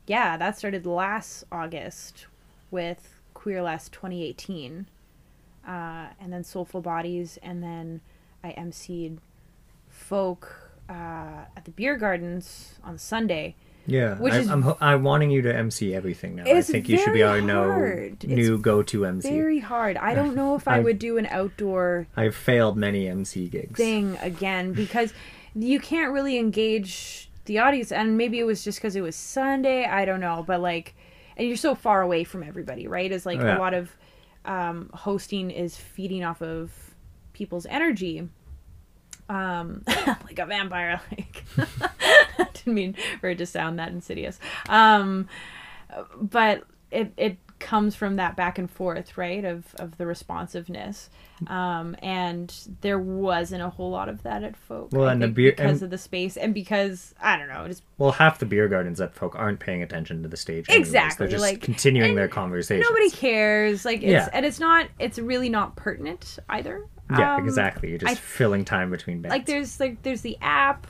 [0.05, 2.25] yeah, that started last August
[2.71, 4.87] with Queerlesque 2018.
[5.67, 8.01] Uh, and then Soulful Bodies, and then
[8.43, 9.17] I emceed
[9.89, 13.55] folk uh, at the beer gardens on Sunday.
[13.87, 16.43] Yeah, Which I, is- I'm I'm wanting you to MC everything now.
[16.45, 17.77] I think you should be our no
[18.23, 19.27] new It's go-to MC.
[19.29, 19.97] Very hard.
[19.97, 23.75] I don't know if I would do an outdoor I've failed many MC gigs.
[23.77, 25.13] thing again because
[25.55, 29.83] you can't really engage the audience and maybe it was just because it was sunday
[29.83, 30.93] i don't know but like
[31.35, 33.57] and you're so far away from everybody right it's like Yeah.
[33.57, 33.91] a lot of
[34.45, 36.71] um, hosting is feeding off of
[37.33, 38.27] people's energy.
[39.29, 41.45] Um like a vampire like
[42.53, 44.39] didn't mean for it to sound that insidious.
[44.67, 45.29] Um
[46.19, 51.09] but it it comes from that back and forth right of of the responsiveness
[51.47, 55.27] um and there wasn't a whole lot of that at folk Well, I and the
[55.27, 58.45] beer- because and- of the space and because i don't know just Well, half the
[58.45, 60.65] beer gardens at folk aren't paying attention to the stage.
[60.69, 60.87] anyways.
[60.89, 62.83] Exactly, They're just like- continuing their conversation.
[62.89, 64.29] nobody cares like it's Yeah.
[64.33, 67.89] and it's not it's really not pertinent either Yeah, Um, exactly.
[67.89, 69.31] You're just I- filling time between bands.
[69.33, 70.87] like there's like there's the app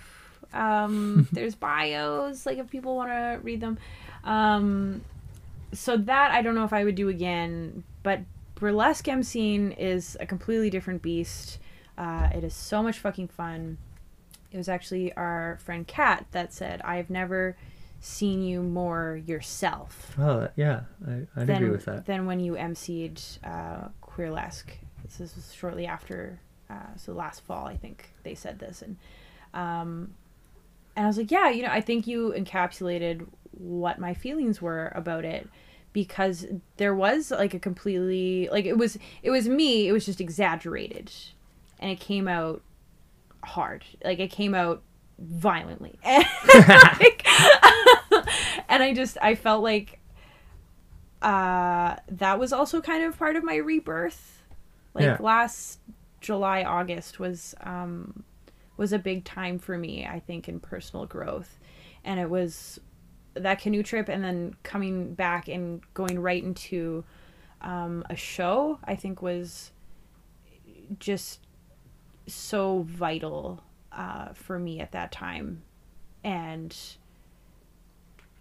[0.53, 3.77] um there's bios like if people want to read them
[4.25, 5.01] um
[5.73, 8.19] so that i don't know if i would do again but
[8.55, 11.59] burlesque emceeing is a completely different beast
[11.97, 13.77] uh it is so much fucking fun
[14.51, 17.55] it was actually our friend kat that said i've never
[18.01, 22.07] seen you more yourself oh, yeah, I, I'd than, agree with that.
[22.07, 24.71] than when you emceed uh, Queerlesque.
[25.03, 28.97] This was shortly after, uh, so last fall, I think they said this, and
[29.53, 30.15] um,
[30.95, 34.91] and I was like, yeah, you know, I think you encapsulated what my feelings were
[34.95, 35.47] about it
[35.93, 36.45] because
[36.77, 41.11] there was like a completely like it was it was me, it was just exaggerated,
[41.79, 42.61] and it came out
[43.43, 44.81] hard, like it came out
[45.19, 46.25] violently, and,
[46.99, 47.25] like,
[48.69, 49.99] and I just I felt like
[51.21, 54.41] uh that was also kind of part of my rebirth.
[54.93, 55.17] Like Yeah.
[55.19, 55.79] last
[56.19, 58.23] july august was um
[58.77, 61.59] was a big time for me i think in personal growth.
[62.03, 62.79] And it was
[63.33, 67.03] that canoe trip and then coming back and going right into
[67.61, 69.71] um a show i think was
[70.99, 71.39] just
[72.27, 75.63] so vital uh for me at that time.
[76.23, 76.75] And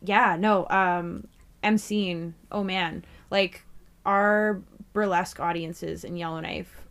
[0.03, 1.27] yeah no um
[1.63, 3.65] emceeing oh man like
[4.07, 4.63] our
[4.95, 6.87] burlesque audiences in yellowknife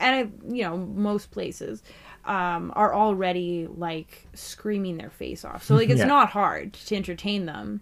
[0.00, 1.82] and I, you know most places
[2.28, 5.64] um are already like screaming their face off.
[5.64, 6.06] So like it's Yeah.
[6.06, 7.80] not hard to entertain them.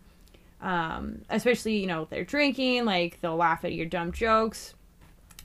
[0.63, 4.75] Um especially you know they're drinking like they'll laugh at your dumb jokes.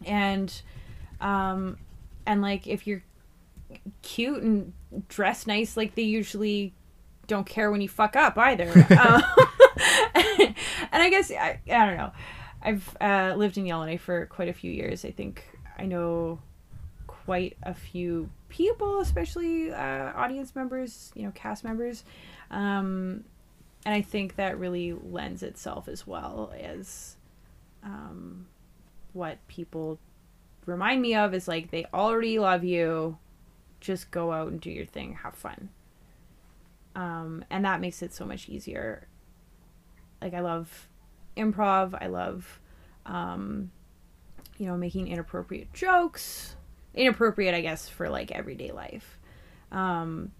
[0.05, 0.61] And
[1.19, 1.77] um
[2.25, 3.03] and like if you're
[4.03, 4.71] cute and
[5.09, 6.73] dressed nice like they usually
[7.27, 8.69] don't care when you fuck up either.
[8.91, 9.23] Um,
[10.91, 12.11] and i guess I, I don't know.
[12.61, 15.03] I've uh, lived in yellowknife for quite a few years.
[15.05, 15.43] I think
[15.79, 16.39] i know
[17.07, 22.03] quite a few people especially uh, audience members you know cast members.
[22.51, 23.23] Um,
[23.83, 27.15] and i think that really lends itself as well as
[27.83, 28.45] um,
[29.13, 29.97] what people
[30.65, 33.17] remind me of is like they already love you.
[33.79, 35.13] Just go out and do your thing.
[35.23, 35.69] Have fun.
[36.95, 39.07] Um, and that makes it so much easier.
[40.21, 40.87] Like i love
[41.35, 41.97] improv.
[41.99, 42.59] I love
[43.05, 43.71] um,
[44.57, 46.55] you know making inappropriate jokes
[46.95, 49.17] inappropriate i guess for like everyday life
[49.71, 50.31] um,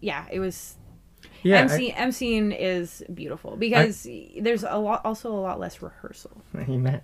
[0.00, 0.76] yeah it was
[1.42, 4.06] yeah, MC, emceeing is beautiful because
[4.40, 7.00] there's a lot also a lot less rehearsal I, amen.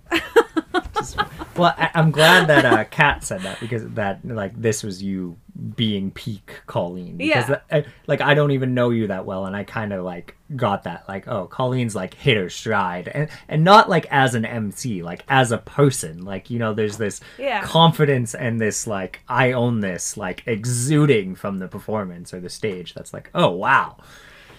[0.95, 1.17] Just-
[1.57, 5.37] well, I, I'm glad that uh, Kat said that because that like this was you
[5.75, 7.17] being peak Colleen.
[7.17, 7.59] Because Yeah.
[7.71, 10.83] I- like I don't even know you that well, and I kind of like got
[10.83, 15.01] that like oh Colleen's like hit her stride, and and not like as an MC,
[15.01, 16.25] like as a person.
[16.25, 17.61] Like you know, there's this Yeah.
[17.63, 22.93] confidence and this like I own this like exuding from the performance or the stage.
[22.93, 23.95] That's like oh wow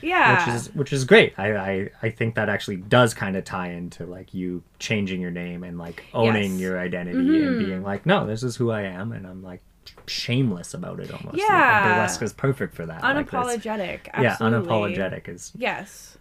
[0.00, 0.46] Yeah.
[0.46, 1.34] which is which is great.
[1.38, 5.30] I I, I think that actually does kind of tie into like you changing your
[5.30, 6.60] name and like owning Yes.
[6.60, 7.48] your identity Mm-hmm.
[7.48, 9.60] and being like, no, this is who I am, and I'm like
[10.06, 11.36] shameless about it almost.
[11.38, 11.94] Like, Yeah.
[11.94, 13.02] burlesque is perfect for that.
[13.02, 14.06] like unapologetic.
[14.20, 16.16] yeah, unapologetic is Yes.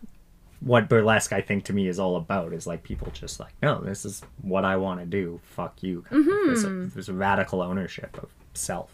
[0.62, 2.54] what burlesque I think to me is all about.
[2.54, 5.40] Is like people just like, no, this is what I want to do.
[5.44, 6.04] Fuck you.
[6.12, 6.48] Mm-hmm.
[6.48, 8.92] There's, a, there's a radical ownership of self.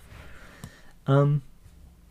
[1.07, 1.41] Um,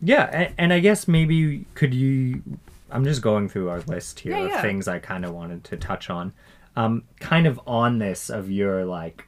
[0.01, 2.41] yeah, and, and I guess maybe could you?
[2.89, 4.61] I'm just going through our list here Yeah, of yeah.
[4.61, 6.33] things I kind of wanted to touch on.
[6.75, 9.27] Um, kind of on this of your like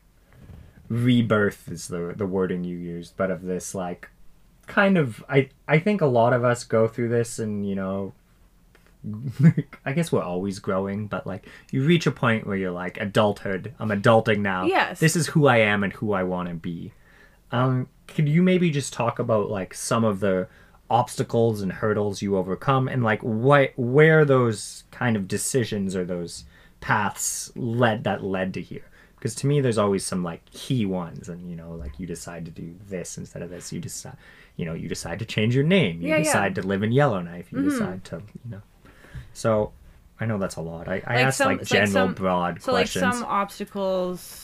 [0.94, 4.10] rebirth is the the wording you used, but of this like
[4.68, 8.14] kind of I I think a lot of us go through this and you know
[9.86, 13.74] I guess we're always growing, but like you reach a point where you're like adulthood.
[13.80, 14.66] I'm adulting now.
[14.66, 15.00] Yes.
[15.00, 16.94] This is who I am and who I want to be.
[17.52, 20.48] Um, could you maybe just talk about like some of the
[20.90, 26.46] obstacles and hurdles you overcome and like what where those kind of decisions or those
[26.82, 28.86] paths led that led to here?
[29.24, 32.44] Because to me, there's always some like key ones, and you know, like you decide
[32.44, 33.72] to do this instead of this.
[33.72, 34.18] You decide,
[34.58, 36.02] you know, you decide to change your name.
[36.02, 36.24] You Yeah, yeah.
[36.24, 37.50] decide to live in Yellowknife.
[37.50, 37.70] You mm-hmm.
[37.70, 38.62] decide to, you know.
[39.32, 39.72] So,
[40.20, 40.90] I know that's a lot.
[40.90, 43.02] I, I Like asked some- like it's like general some- broad So questions.
[43.06, 44.43] like some obstacles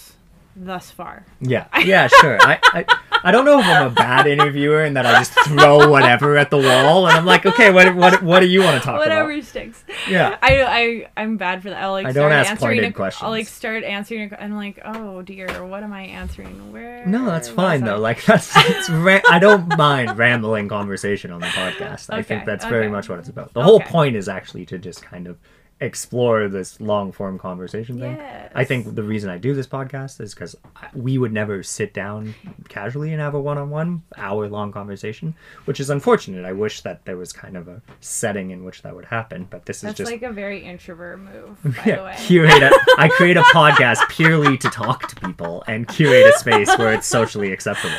[0.60, 1.26] thus far.
[1.40, 2.38] Yeah, yeah, sure.
[2.42, 2.86] I, I
[3.24, 6.50] I don't know if I'm a bad interviewer and that I just throw whatever at
[6.50, 9.22] the wall, and I'm like, okay, what what what do you want to talk Whatever
[9.22, 9.26] about?
[9.28, 9.84] Whatever sticks.
[10.10, 10.38] Yeah.
[10.42, 11.82] I I I'm bad for that.
[11.84, 13.24] I'll like I don't ask pointed a, questions.
[13.24, 14.32] I'll like start answering.
[14.34, 16.72] A, I'm like, oh dear, what am I answering?
[16.72, 17.06] Where?
[17.06, 17.88] No, that's fine I?
[17.88, 18.00] though.
[18.00, 22.10] Like that's it's ra- I don't mind rambling conversation on the podcast.
[22.10, 23.54] I think Okay, that's very much what it's about.
[23.54, 25.38] The whole point is actually to just kind of
[25.82, 28.20] explore this long form conversation thing.
[28.54, 30.56] I think the reason I do this podcast is because
[30.94, 32.36] we would never sit down
[32.68, 36.44] casually and have a one on one hour long conversation, which is unfortunate.
[36.46, 39.66] I wish that there was kind of a setting in which that would happen, but
[39.66, 42.16] this is just like a very introvert move, by the yeah, way.
[42.18, 46.78] curate a, I create a podcast purely to talk to people and curate a space
[46.78, 47.96] where it's socially acceptable.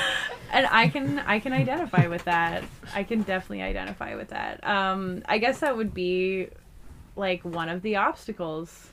[0.53, 2.65] and I can I can identify with that.
[2.95, 4.63] I can definitely identify with that.
[4.67, 6.49] Um, I guess that would be
[7.21, 8.89] like one of the obstacles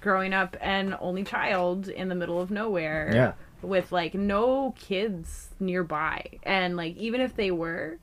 [0.00, 3.10] growing up an only child in the middle of nowhere.
[3.14, 3.32] Yeah.
[3.62, 6.38] With like no kids nearby.
[6.42, 7.98] And like even if they were,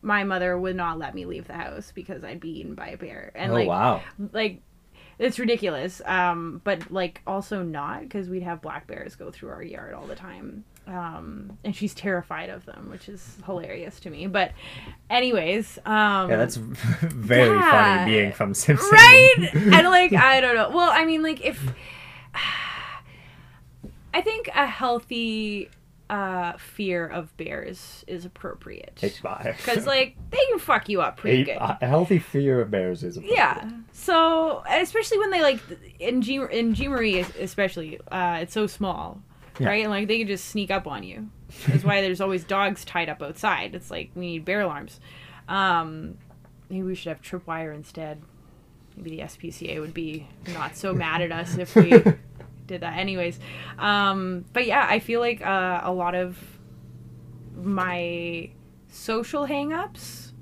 [0.00, 2.96] my mother would not let me leave the house because I'd be eaten by a
[2.96, 3.32] bear.
[3.34, 4.02] And oh like wow.
[4.32, 4.62] like
[5.18, 9.62] it's ridiculous um but like also not because we'd have black bears go through our
[9.62, 14.26] yard all the time um and she's terrified of them which is hilarious to me
[14.26, 14.50] but
[15.10, 16.56] anyways um Yeah, that's
[17.02, 17.70] very Yeah.
[18.04, 18.90] funny being from Simpsons.
[18.92, 21.62] right and like i don't know well i mean like if
[24.14, 25.68] i think a healthy
[26.10, 31.56] uh fear of bears is appropriate because like they can fuck you up pretty good
[31.56, 33.38] a, a healthy fear of bears is appropriate.
[33.38, 33.70] Yeah.
[33.92, 35.60] So especially when they like
[35.98, 39.22] in G in Jean Marie especially, uh, it's so small,
[39.58, 39.68] Yeah.
[39.68, 39.82] right?
[39.82, 41.28] And like they can just sneak up on you.
[41.66, 43.74] That's why there's always dogs tied up outside.
[43.74, 45.00] It's like we need bear alarms.
[45.48, 46.16] Um,
[46.68, 48.22] maybe we should have tripwire instead.
[48.96, 51.90] Maybe the SPCA would be not so mad at us if we
[52.66, 52.96] did that.
[52.96, 53.38] Anyways,
[53.78, 56.38] um, but yeah, I feel like uh, a lot of
[57.54, 58.50] my
[58.88, 60.32] social hangups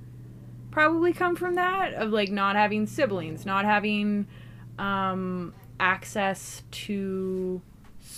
[0.70, 4.26] probably come from that of like not having siblings, not having
[4.78, 7.60] um, access to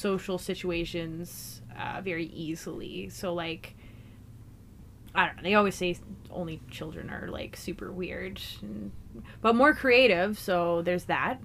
[0.03, 3.09] social situations uh, very easily.
[3.09, 3.75] So like
[5.15, 5.43] I don't know.
[5.43, 5.97] They always say
[6.31, 8.93] only children are like super weird, and,
[9.41, 10.39] but more creative.
[10.39, 11.39] So there's that.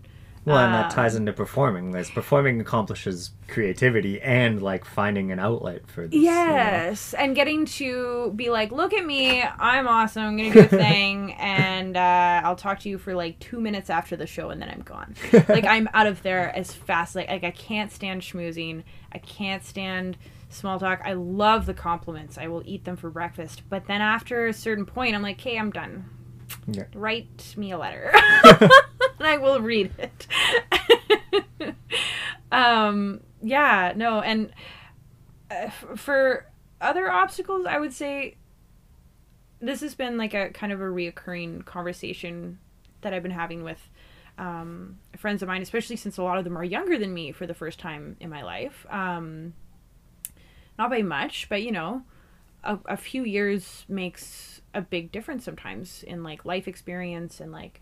[0.48, 1.92] Well, and that Um, ties into performing.
[1.92, 6.14] This performing accomplishes creativity and like finding an outlet for this.
[6.16, 6.28] you know.
[6.30, 10.64] Yes, and getting to be like, look at me, I'm awesome, I'm gonna do a
[10.68, 14.62] thing, and uh, I'll talk to you for like two minutes after the show, and
[14.62, 15.16] then I'm gone.
[15.50, 17.16] like I'm out of there as fast.
[17.16, 18.84] Like like I can't stand schmoozing.
[19.12, 20.18] I can't stand
[20.50, 21.02] small talk.
[21.04, 22.38] I love the compliments.
[22.38, 25.58] I will eat them for breakfast, but then after a certain point, I'm like, okay,
[25.58, 26.06] I'm done.
[26.68, 26.84] Yeah.
[26.96, 28.10] Write me a letter,
[29.20, 30.28] and I will read it.
[32.52, 33.22] um.
[33.42, 33.94] Yeah.
[33.96, 34.22] No.
[34.22, 34.52] And
[35.52, 36.48] uh, for
[36.82, 38.36] other obstacles, I would say
[39.60, 42.60] this has been like a kind of a reoccurring conversation
[43.02, 43.90] that I've been having with
[44.38, 47.48] um, friends of mine, especially since a lot of them are younger than me for
[47.48, 48.86] the first time in my life.
[48.90, 49.54] Um,
[50.78, 52.04] not by much, but you know,
[52.64, 57.82] a, a few years makes a big difference sometimes in like life experience and like,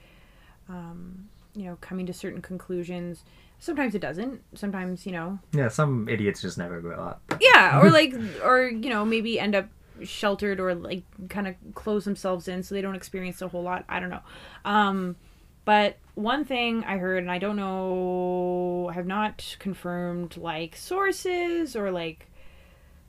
[0.70, 3.24] um, you know, coming to certain conclusions.
[3.60, 4.42] Sometimes it doesn't.
[4.54, 7.22] Sometimes, you know, Yeah, some idiots just never grow up.
[7.42, 8.14] yeah, or like,
[8.44, 9.68] or you know, maybe end up
[10.04, 13.86] sheltered or like kind of close themselves in so they don't experience a whole lot.
[13.88, 14.20] I don't know.
[14.66, 15.16] Um,
[15.64, 21.76] but one thing I heard, and I don't know, I have not confirmed like sources
[21.76, 22.30] or like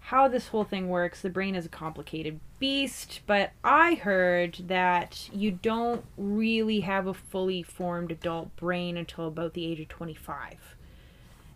[0.07, 1.21] how this whole thing works.
[1.21, 7.15] The brain is a complicated beast, but I heard that you don't really have a
[7.15, 10.77] fully formed adult brain until about the age of 25.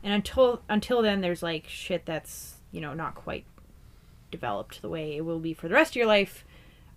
[0.03, 3.45] And until until then there's like shit that's, you know, not quite
[4.33, 6.45] developed the way it will be for the rest of your life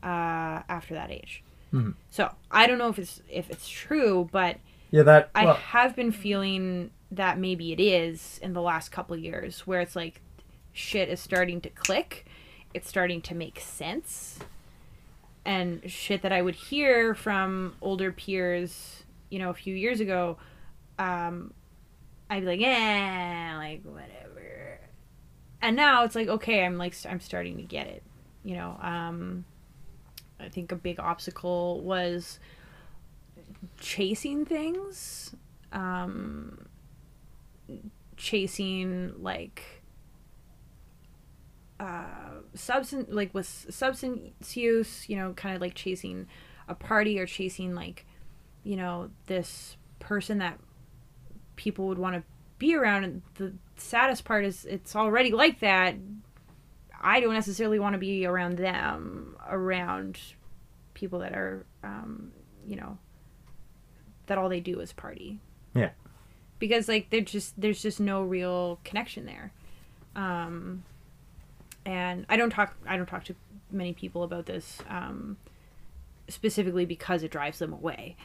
[0.01, 1.43] uh, after that age.
[1.71, 1.93] Mhm.
[2.09, 4.57] So, I don't know if it's if it's true, but
[4.89, 5.29] Yeah, that.
[5.35, 9.79] I have been feeling that maybe it is in the last couple of years where
[9.81, 10.22] it's like
[10.73, 12.25] shit is starting to click.
[12.73, 14.39] It's starting to make sense.
[15.45, 20.37] And shit that I would hear from older peers, you know, a few years ago,
[20.97, 21.53] um,
[22.29, 24.79] I'd be like, eh, like whatever.
[25.61, 28.03] And now it's like, okay, I'm like, I'm starting to get it.
[28.43, 29.45] You know, um,
[30.39, 32.39] I think a big obstacle was
[33.79, 35.35] chasing things
[35.73, 36.65] um
[38.15, 39.82] chasing like
[41.79, 42.05] uh
[42.53, 46.27] substance like with substance use you know kind of like chasing
[46.67, 48.05] a party or chasing like
[48.63, 50.59] you know this person that
[51.55, 52.23] people would want to
[52.59, 55.95] be around and the saddest part is it's already like that
[57.01, 60.19] i don't necessarily want to be around them around
[60.93, 62.31] people that are um
[62.65, 62.97] you know
[64.27, 65.39] that all they do is party.
[65.75, 65.91] Yeah.
[66.59, 69.51] Because like they're just there's just no real connection there.
[70.15, 70.83] Um
[71.85, 73.35] and I don't talk I don't talk to
[73.71, 75.37] many people about this um
[76.29, 78.15] specifically because it drives them away.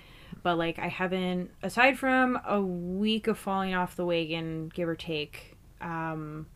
[0.42, 4.96] But like I haven't aside from a week of falling off the wagon, give or
[4.96, 6.46] take, um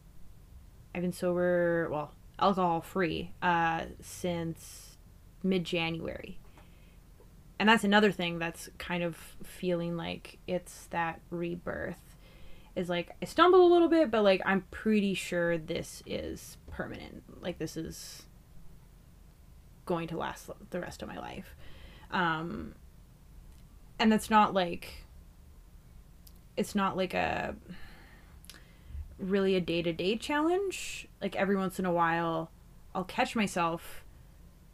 [0.95, 4.97] I've been sober, well, alcohol free uh since
[5.43, 6.39] mid January
[7.63, 12.17] and that's another thing that's kind of feeling like it's that rebirth
[12.75, 17.23] is like i stumbled a little bit but like i'm pretty sure this is permanent
[17.41, 18.23] like this is
[19.87, 21.55] going to last the rest of my life
[22.11, 22.75] um
[23.99, 25.05] and that's not like
[26.57, 27.55] it's not like a
[29.19, 32.51] really a day-to-day challenge like every once in a while
[32.95, 34.05] i'll catch myself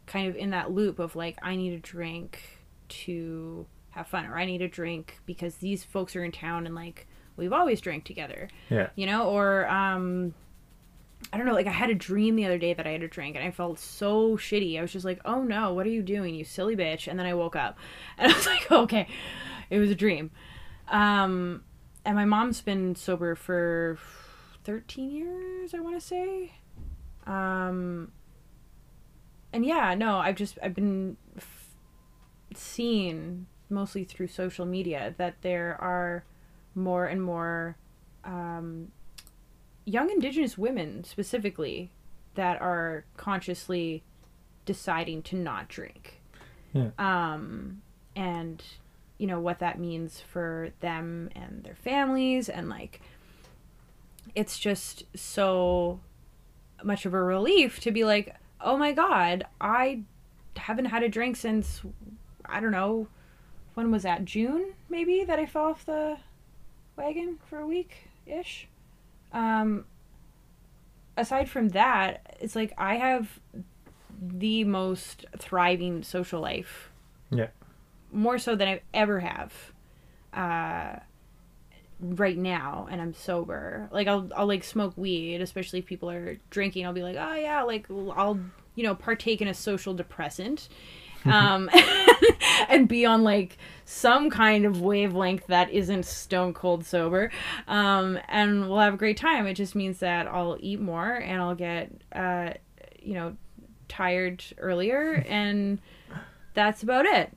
[0.05, 2.41] kind of in that loop of like i need a drink
[2.87, 6.75] to have fun or I need a drink because these folks are in town and
[6.75, 8.49] like we've always drank together.
[8.69, 8.89] Yeah.
[8.95, 10.33] You know, or um
[11.31, 13.07] I don't know, like I had a dream the other day that I had a
[13.07, 14.77] drink and I felt so shitty.
[14.77, 17.25] I was just like, "Oh no, what are you doing, you silly bitch?" And then
[17.25, 17.77] I woke up.
[18.17, 19.07] And I was like, "Okay,
[19.69, 20.31] it was a dream."
[20.87, 21.63] Um
[22.05, 23.97] and my mom's been sober for
[24.63, 26.53] 13 years, I want to say.
[27.27, 28.11] Um
[29.53, 31.17] and yeah, no, I've just I've been
[32.55, 36.23] seen mostly through social media that there are
[36.75, 37.77] more and more
[38.23, 38.91] um,
[39.89, 41.89] young indigenous women specifically
[42.35, 44.03] that are consciously
[44.65, 46.21] deciding to not drink
[46.73, 46.89] Yeah.
[46.97, 47.81] um,
[48.15, 48.63] and
[49.17, 53.01] you know what that means for them and their families and like
[54.35, 55.99] it's just so
[56.83, 60.01] much of a relief to be like oh my god i
[60.55, 61.81] haven't had a drink since
[62.51, 63.07] I don't know,
[63.75, 64.25] when was that?
[64.25, 66.17] June, maybe, that I fell off the
[66.97, 68.67] wagon for a week ish.
[69.31, 69.85] Um,
[71.17, 73.39] aside from that, it's like I have
[74.21, 76.91] the most thriving social life.
[77.29, 77.47] Yeah.
[78.11, 79.53] More so than I ever have.
[80.33, 80.99] Uh,
[82.01, 83.89] right now and I'm sober.
[83.91, 86.85] Like I'll I'll like smoke weed, especially if people are drinking.
[86.85, 88.39] I'll be like, "Oh yeah, like I'll,
[88.75, 90.69] you know, partake in a social depressant."
[91.25, 91.69] um
[92.69, 97.31] and be on like some kind of wavelength that isn't stone cold sober.
[97.67, 99.47] Um and we'll have a great time.
[99.47, 102.51] It just means that i'll eat more and i'll get uh
[103.01, 103.35] you know
[103.87, 105.79] tired earlier and
[106.53, 107.31] that's about it.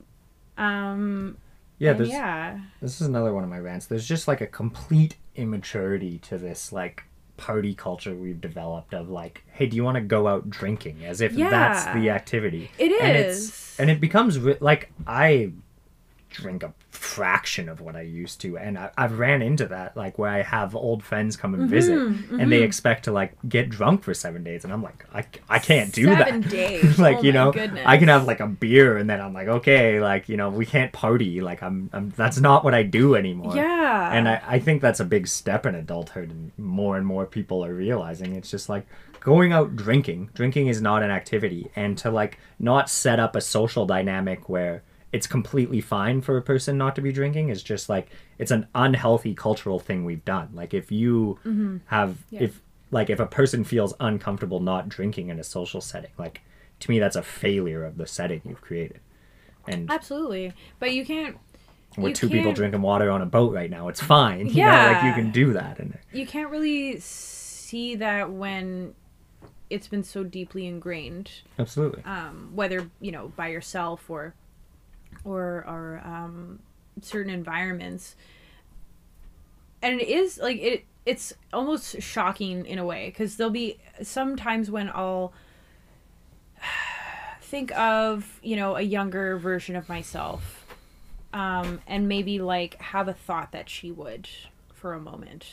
[0.57, 1.37] Um
[1.79, 2.59] Yeah, there's, yeah.
[2.81, 3.87] this is another one of my rants.
[3.87, 7.03] There's just like a complete immaturity to this like
[7.43, 11.03] party culture we've developed of like, hey, do you want to go out drinking?
[11.03, 12.71] As if that's the activity.
[12.79, 15.51] It And it's and it becomes like I
[16.33, 18.57] drink a fraction of what I used to.
[18.57, 21.71] And I, I've ran into that, like where I have old friends come and mm-hmm,
[21.71, 22.63] visit and they mm-hmm.
[22.65, 24.63] expect to like get drunk for seven days.
[24.63, 26.49] And I'm like, I, I can't do Seven that.
[26.49, 26.99] days.
[26.99, 27.83] like, Oh you know, goodness.
[27.85, 30.65] I can have like a beer and then I'm like, okay, like, you know, we
[30.65, 31.41] can't party.
[31.41, 33.55] Like I'm, I'm that's not what I do anymore.
[33.55, 34.11] Yeah.
[34.11, 37.63] And I, I think that's a big step in adulthood and more and more people
[37.63, 38.87] are realizing it's just like
[39.19, 40.29] going out drinking.
[40.33, 44.83] Drinking is not an activity and to like not set up a social dynamic where
[45.13, 48.09] it's completely fine for a person not to be drinking it's just like
[48.39, 50.49] it's an unhealthy cultural thing we've done.
[50.53, 51.39] Like if you
[51.85, 52.35] have Mm-hmm.
[52.35, 52.43] Yeah.
[52.43, 52.61] if
[52.91, 56.41] like if a person feels uncomfortable not drinking in a social setting, like
[56.81, 58.99] to me that's a failure of the setting you've created.
[59.67, 60.51] And Absolutely.
[60.79, 61.37] But you can't
[61.97, 64.47] with two people can't- drinking water on a boat right now, it's fine.
[64.57, 68.95] You know, like you can do that and you can't really see that when
[69.69, 72.03] it's been so deeply ingrained absolutely.
[72.03, 74.33] um, whether you know by yourself or
[75.23, 76.59] or or um,
[77.01, 78.15] certain environments.
[79.81, 84.71] And it is like it it's almost shocking in a way because there'll be sometimes
[84.71, 85.33] when i'll
[87.41, 90.65] think of you know a younger version of myself
[91.33, 94.29] um, and maybe like have a thought that she would
[94.73, 95.45] for a moment.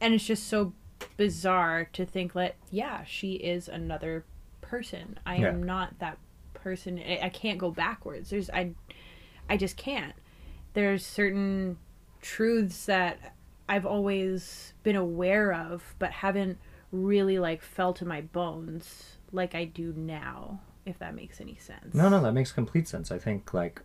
[0.00, 0.72] And it's just so
[1.16, 4.24] bizarre to think that yeah she is another
[4.60, 5.18] person.
[5.24, 5.48] I Yeah.
[5.48, 6.18] am not that
[6.64, 8.30] person I, I can't go backwards.
[8.30, 8.72] There's i
[9.48, 10.14] i just can't.
[10.72, 11.78] There's certain
[12.20, 13.34] truths that
[13.68, 16.58] i've always been aware of but haven't
[16.90, 21.94] really like felt in my bones like i do now if that makes any sense.
[21.94, 23.10] No, no, that makes complete sense.
[23.10, 23.80] I think like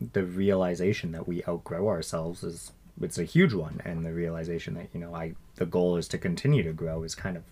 [0.00, 4.88] the realization that we outgrow ourselves is it's a huge one, and the realization that
[4.92, 7.44] you know I the goal is to continue to grow is kind of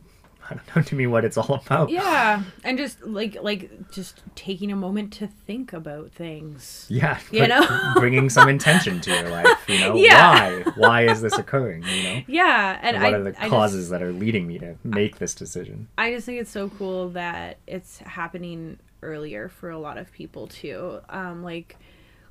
[0.50, 1.90] I don't know to me what it's all about.
[1.90, 7.46] yeah and just like like just taking a moment to think about things Yeah, You
[7.46, 7.92] know?
[7.96, 9.46] bringing some intention to your life.
[9.68, 10.62] You know, Yeah.
[10.64, 10.72] why?
[10.76, 11.84] Why is this occurring?
[11.84, 14.58] You know, yeah and what I, are the I just- causes that are leading me
[14.58, 15.88] to make this decision?
[15.98, 20.46] I just think it's so cool that it's happening earlier for a lot of people
[20.46, 21.00] too.
[21.08, 21.76] Um, like,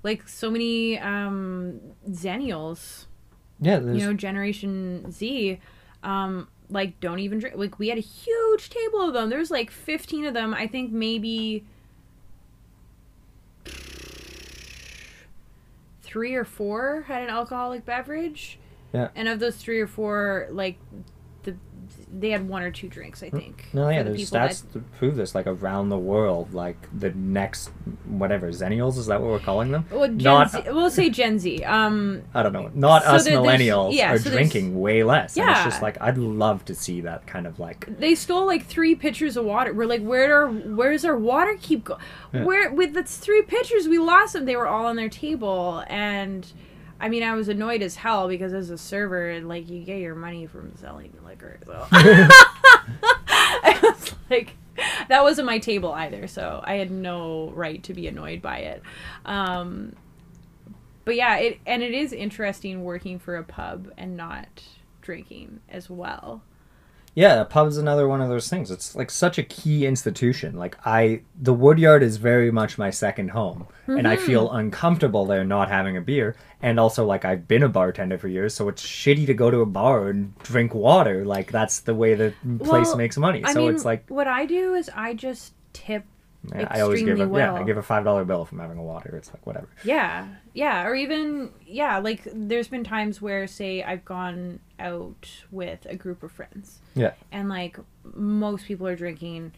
[0.03, 1.79] like so many um,
[2.09, 3.05] Zennials,
[3.59, 5.59] Yeah, you know, Generation Z,
[6.03, 7.55] um, like don't even drink.
[7.57, 9.29] Like we had a huge table of them.
[9.29, 10.53] There's like 15 of them.
[10.53, 11.65] I think maybe
[16.01, 18.59] three or four had an alcoholic beverage.
[18.93, 19.09] Yeah.
[19.15, 20.79] And of those three or four, like
[22.11, 23.67] they had one or two drinks, I think.
[23.71, 25.35] No, yeah, the there's stats to prove this.
[25.35, 27.69] Like around the world, like the next
[28.05, 29.85] whatever Zennials is that what we're calling them?
[29.91, 31.63] Well, Gen Not- Z, we'll say Gen Z.
[31.63, 32.71] Um, I don't know.
[32.73, 35.37] Not So us there- millennials yeah, are so drinking way less.
[35.37, 35.63] And it's Yeah.
[35.65, 39.37] just like I'd love to see that kind of like they stole like three pitchers
[39.37, 39.71] of water.
[39.73, 41.99] We're like, where are where's our water keep going?
[42.33, 42.43] Yeah.
[42.43, 44.45] Where with the three pitchers we lost them.
[44.45, 46.45] They were all on their table, and
[46.99, 50.15] I mean, I was annoyed as hell because as a server, like you get your
[50.15, 51.59] money from selling liquor.
[51.65, 54.55] So I was like,
[55.07, 58.83] that wasn't my table either, so I had no right to be annoyed by it.
[59.25, 59.95] Um,
[61.05, 64.63] but yeah, it and it is interesting working for a pub and not
[65.01, 66.43] drinking as well.
[67.19, 68.71] Yeah, a pub's another one of those things.
[68.71, 70.55] It's like such a key institution.
[70.55, 73.67] Like I the Woodyard is very much my second home.
[73.87, 74.55] And I feel Mm-hmm.
[74.61, 76.35] uncomfortable there not having a beer.
[76.61, 79.59] And also like I've been a bartender for years, so it's shitty to go to
[79.59, 81.25] a bar and drink water.
[81.25, 82.33] Like that's the way the
[82.63, 83.43] place Well, makes money.
[83.43, 86.05] I so mean, it's like what I do is I just tip.
[86.53, 88.77] I always give a extremely yeah, I give a five dollar bill if I'm having
[88.77, 89.15] a water.
[89.15, 89.67] It's like whatever.
[89.83, 95.85] Yeah, yeah, or even yeah, like there's been times where say I've gone out with
[95.89, 96.79] a group of friends.
[96.95, 97.13] Yeah.
[97.31, 97.77] And like
[98.15, 99.51] most people are drinking,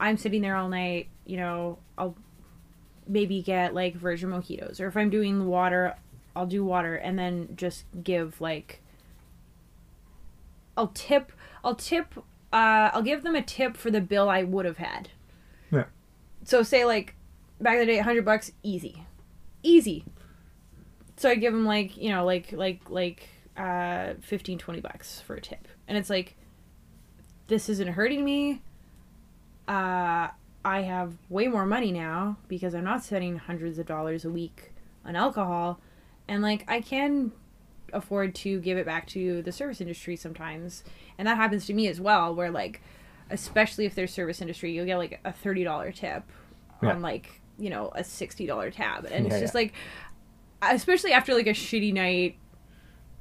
[0.00, 1.08] I'm sitting there all night.
[1.24, 2.16] You know, I'll
[3.06, 5.94] maybe get like virgin mojitos, or if I'm doing the water,
[6.34, 8.82] I'll do water, and then just give like.
[10.76, 11.32] I'll tip.
[11.64, 12.14] I'll tip.
[12.52, 15.10] Uh, I'll give them a tip for the bill I would have had.
[16.46, 17.16] So say like
[17.60, 19.04] back in the day, hundred bucks, easy,
[19.64, 20.04] easy.
[21.16, 25.34] So I give them like you know like like like uh 15 20 bucks for
[25.34, 25.66] a tip.
[25.88, 26.36] And it's like
[27.48, 28.62] this isn't hurting me.
[29.66, 30.28] Uh
[30.64, 34.72] i have way more money now because i'm not spending hundreds of dollars a week
[35.04, 35.80] on alcohol.
[36.28, 37.32] And like i can
[37.92, 40.84] afford to give it back to the service industry sometimes.
[41.18, 42.82] And that happens to me as well where like
[43.30, 46.22] especially if they're service industry you'll get like a $30 tip
[46.82, 46.90] Yeah.
[46.90, 49.04] on like you know a $60 tab.
[49.06, 49.60] And Yeah, it's just yeah.
[49.60, 49.72] like
[50.62, 52.36] especially after like a shitty night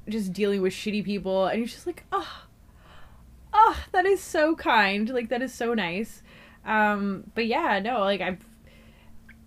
[0.07, 2.43] just dealing with shitty people and you're just like oh
[3.53, 5.09] oh that is so kind.
[5.09, 6.21] Like that is so nice.
[6.65, 8.45] Um but yeah no like i've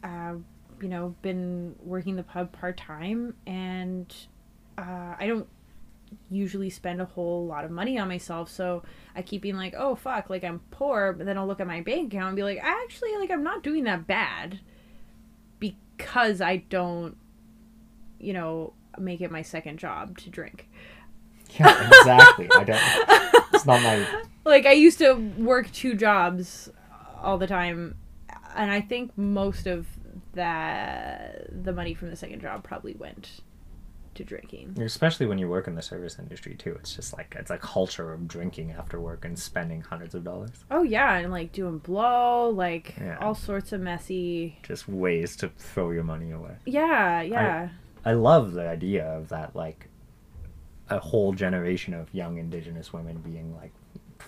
[0.04, 0.34] uh,
[0.80, 4.14] you know, been working the pub part time, and
[4.78, 5.48] uh, I don't
[6.30, 8.50] usually spend a whole lot of money on myself.
[8.50, 8.82] So
[9.14, 11.80] I keep being like, oh fuck, like I'm poor, but then I'll look at my
[11.80, 14.60] bank account and be like, actually, like I'm not doing that bad
[15.58, 17.16] because I don't,
[18.18, 20.68] you know, make it my second job to drink.
[21.58, 22.48] Yeah, exactly.
[22.54, 23.54] I don't.
[23.54, 24.06] It's not my.
[24.44, 26.70] Like I used to work two jobs
[27.20, 27.96] all the time,
[28.56, 29.86] and I think most of
[30.32, 33.40] that the money from the second job probably went
[34.18, 34.76] to drinking.
[34.80, 36.76] Especially when you work in the service industry too.
[36.78, 40.50] It's just like it's a culture of drinking after work and spending hundreds of dollars.
[40.70, 43.16] Oh yeah, and like doing blow, like Yeah.
[43.20, 44.58] all sorts of messy.
[44.62, 46.56] Just ways to throw your money away.
[46.66, 47.70] Yeah, yeah.
[48.04, 49.88] I love the idea of that, like
[50.90, 53.72] a whole generation of young Indigenous women being like,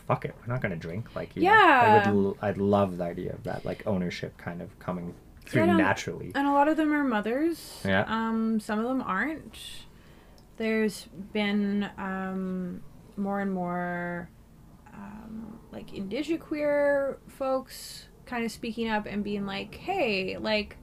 [0.06, 2.02] "Fuck it, we're not gonna drink." Like, you know, Yeah.
[2.04, 2.26] I would.
[2.26, 5.14] L- I'd love the idea of that, like ownership, kind of coming
[5.50, 6.32] through Yeah, naturally.
[6.34, 7.82] And a lot of them are mothers.
[7.84, 8.04] Yeah.
[8.06, 9.58] Um, some of them aren't.
[10.56, 12.82] There's been um,
[13.16, 14.30] more and more
[14.94, 20.76] um, like indigiqueer folks kind of speaking up and being like, "Hey, like,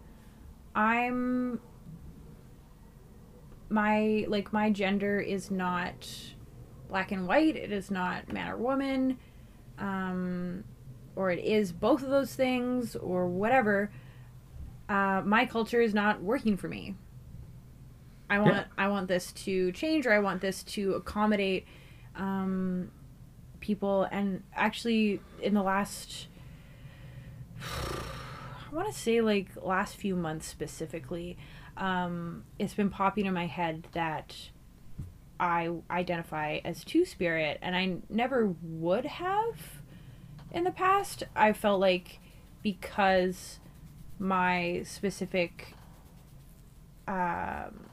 [0.76, 1.62] I'm
[3.70, 6.10] my like my gender is not
[6.90, 7.56] black and white.
[7.56, 9.18] It is not man or woman."
[9.78, 10.64] Um,
[11.16, 13.92] or it is both of those things, or whatever
[14.90, 16.96] uh, my culture is not working for me.
[18.30, 18.66] I want Yeah.
[18.78, 21.66] I want this to change, or I want this to accommodate
[22.16, 22.92] um,
[23.60, 24.04] people.
[24.04, 26.28] And actually, in the last,
[27.62, 31.38] I want to say like last few months specifically,
[31.78, 34.36] um, it's been popping in my head that
[35.40, 39.82] I identify as two spirit, and I never would have
[40.52, 41.24] in the past.
[41.36, 42.20] I felt like
[42.62, 43.60] because
[44.20, 45.76] my specific
[47.08, 47.90] um,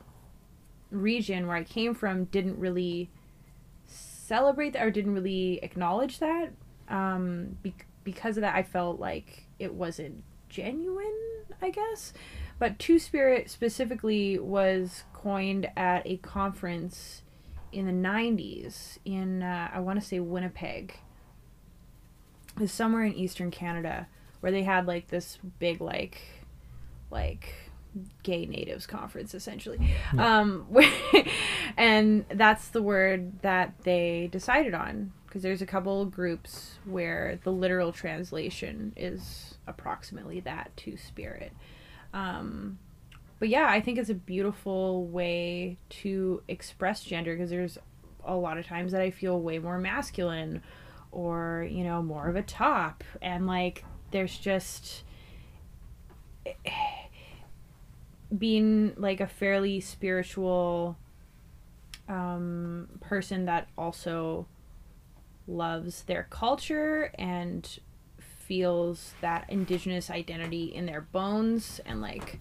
[0.91, 3.11] region where I came from didn't really
[3.87, 6.51] celebrate that or didn't really acknowledge that.
[6.89, 11.15] Um, be- because of that, I felt like it wasn't genuine,
[11.61, 12.13] I guess.
[12.59, 17.23] But Two Spirit specifically was coined at a conference
[17.73, 21.01] in the 90s in, uh, I want to say, Winnipeg.
[22.67, 24.07] Somewhere in eastern Canada
[24.45, 26.21] where they had like this big like
[27.11, 27.55] like
[28.23, 29.81] gay natives conference essentially.
[30.19, 30.67] Um
[31.79, 37.51] and that's the word that they decided on because there's a couple groups where the
[37.51, 41.55] literal translation is approximately that to spirit.
[42.13, 42.79] Um
[43.39, 47.79] but yeah i think it's a beautiful way to express gender because there's
[48.27, 50.63] a lot of times that i feel way more masculine
[51.15, 53.03] or you know more of a top.
[53.23, 53.85] And like
[54.15, 55.03] there's just
[58.37, 60.97] being like a fairly spiritual
[62.09, 64.47] um, person that also
[65.49, 67.81] loves their culture and
[68.19, 72.39] feels that indigenous identity in their bones and like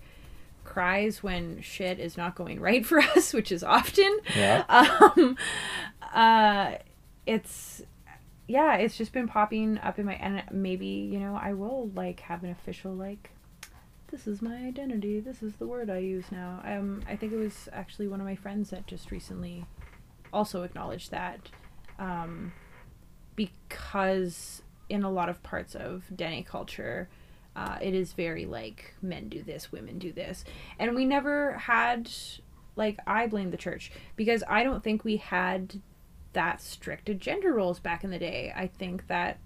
[0.63, 4.63] cries when shit is not going right for us which is often Yeah.
[4.69, 5.37] um
[6.13, 6.73] uh
[7.25, 7.81] it's
[8.48, 12.20] yeah it's just been popping up in my and maybe you know i will like
[12.22, 13.30] have an official like
[14.14, 15.20] this is my identity.
[15.20, 16.61] This is the word i use now.
[16.64, 19.65] Um i think it was actually one of my friends that just recently
[20.32, 21.49] also acknowledged that
[21.98, 22.53] um
[23.36, 27.10] because in a lot of parts of Dene culture
[27.56, 30.45] uh, it is very like men do this women do this.
[30.78, 32.10] And we never had
[32.76, 35.82] like i blame the church because i don't think we had
[36.34, 38.51] that strict of gender roles back in the day.
[38.55, 39.38] I think that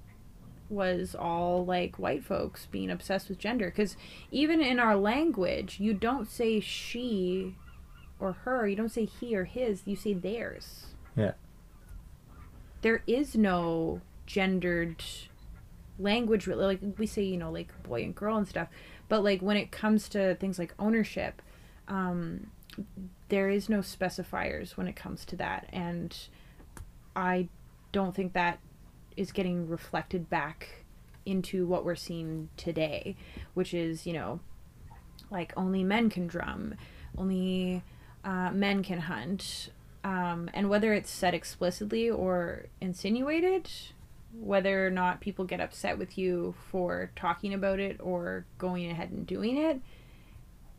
[0.70, 3.68] was all like white folks being obsessed with gender.
[3.68, 3.96] Because
[4.32, 7.56] even in our language you don't say she
[8.20, 10.88] or her you don't say he or his you say theirs.
[11.16, 11.32] Yeah.
[12.82, 15.04] there is no gendered
[16.00, 16.66] language really.
[16.66, 18.68] Like we say you know like boy and girl and stuff.
[19.10, 21.42] But like when it comes to things like ownership
[21.88, 22.48] um
[23.30, 25.68] there is no specifiers when it comes to that.
[25.72, 26.16] And
[27.18, 27.50] i
[27.92, 28.60] don't think that
[29.18, 30.86] is getting reflected back
[31.26, 33.16] into what we're seeing today
[33.54, 34.40] which is you know
[35.30, 36.74] like only men can drum
[37.18, 37.84] only
[38.24, 39.70] uh, men can hunt.
[40.04, 43.70] Um, and whether it's said explicitly or insinuated
[44.34, 49.10] whether or not people get upset with you for talking about it or going ahead
[49.10, 49.82] and doing it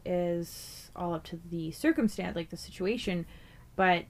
[0.04, 3.26] is all up to the circumstance like the situation.
[3.74, 4.04] But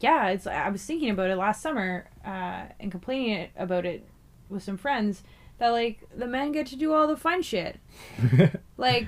[0.00, 4.04] yeah it's i was thinking about it last summer uh, and complaining about it
[4.48, 5.22] with some friends
[5.58, 7.78] that like the men get to do all the fun shit
[8.76, 9.06] like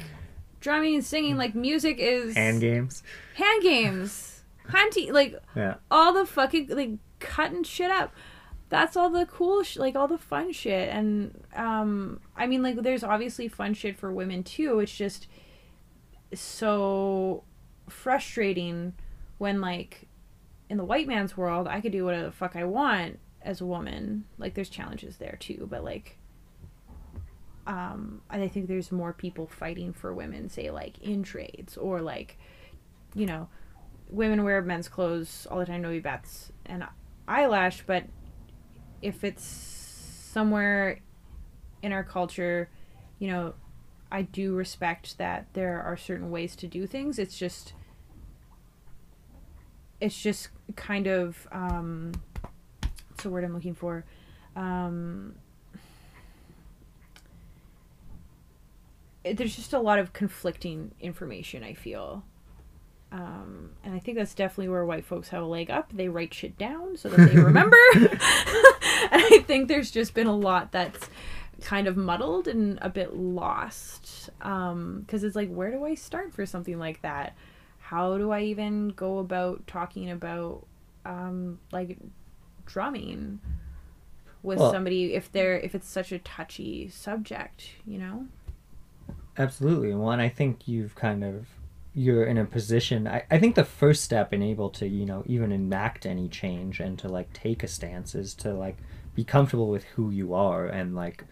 [0.60, 1.36] drumming and singing.
[1.36, 3.02] Like music is Hand games.
[3.34, 5.74] hand games, hunting, like Yeah.
[5.90, 8.14] all the fucking like cutting shit up.
[8.68, 10.88] That's all the cool, sh- like all the fun shit.
[10.88, 14.78] And um, I mean, like there's obviously fun shit for women too.
[14.78, 15.26] It's just
[16.32, 17.44] so
[17.88, 18.94] frustrating
[19.38, 20.08] when like
[20.72, 23.66] in the white man's world, I could do whatever the fuck I want as a
[23.66, 24.24] woman.
[24.38, 26.16] Like there's challenges there too, but like
[27.66, 32.38] um I think there's more people fighting for women, say like in trades or like
[33.14, 33.48] you know,
[34.08, 36.84] women wear men's clothes all the time, no bats and
[37.28, 38.04] eyelash, but
[39.02, 41.00] if it's somewhere
[41.82, 42.70] in our culture,
[43.18, 43.52] you know,
[44.10, 47.18] I do respect that there are certain ways to do things.
[47.18, 47.74] It's just
[50.02, 52.12] it's just kind of um
[53.08, 54.04] what's the word I'm looking for?
[54.56, 55.36] Um
[59.24, 62.24] it, there's just a lot of conflicting information, I feel.
[63.12, 65.92] Um, and I think that's definitely where white folks have a leg up.
[65.92, 67.76] They write shit down so that they remember.
[67.94, 68.10] and
[69.12, 71.08] I think there's just been a lot that's
[71.60, 74.30] kind of muddled and a bit lost.
[74.38, 77.36] Because it's like, where do I start for something like that?
[77.92, 80.66] How do I even go about talking about
[81.04, 81.98] um, like
[82.64, 83.38] drumming
[84.42, 88.28] with Well- somebody if they're if it's such a touchy subject, you know?
[89.36, 89.94] Absolutely.
[89.94, 91.48] Well, and I think you've kind of
[91.92, 93.06] you're in a position.
[93.06, 96.80] I, I think the first step in able to you know even enact any change
[96.80, 98.78] and to like take a stance is to like
[99.14, 101.24] be comfortable with who you are and like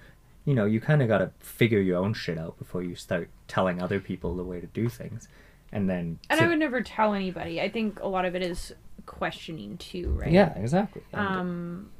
[0.44, 3.30] you know you kind of got to figure your own shit out before you start
[3.48, 5.26] telling other people the way to do things
[5.72, 7.60] and then And to- I would never tell anybody.
[7.60, 8.72] I think a lot of it is
[9.06, 10.30] questioning too, right?
[10.30, 11.90] yeah exactly Um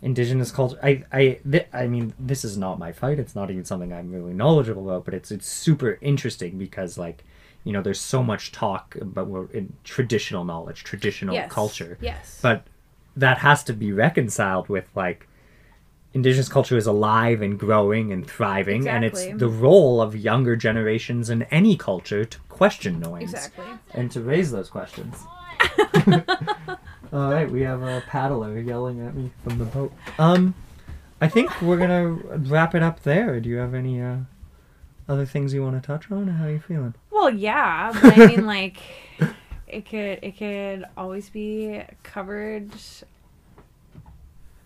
[0.00, 3.64] indigenous culture i i th- i mean this is not my fight it's not even
[3.64, 7.24] something i'm really knowledgeable about but it's it's super interesting because like
[7.64, 11.50] you know there's so much talk about we're in traditional knowledge traditional yes.
[11.50, 12.38] culture Yes.
[12.40, 12.64] but
[13.16, 15.27] that has to be reconciled with like
[16.14, 21.28] indigenous culture is alive and growing and thriving and it's the role of younger generations
[21.30, 23.64] in any culture to question noise exactly.
[23.92, 25.16] and to raise those questions.
[27.12, 29.92] All right, we have a paddler yelling at me from the boat.
[30.18, 30.54] Um,
[31.20, 33.40] I think we're gonna wrap it up there.
[33.40, 34.18] Do you have any uh,
[35.08, 36.28] other things you want to touch on?
[36.28, 36.94] Or how are you feeling?
[37.10, 38.78] Well, yeah, but I mean, like,
[39.66, 42.70] it could it could always be covered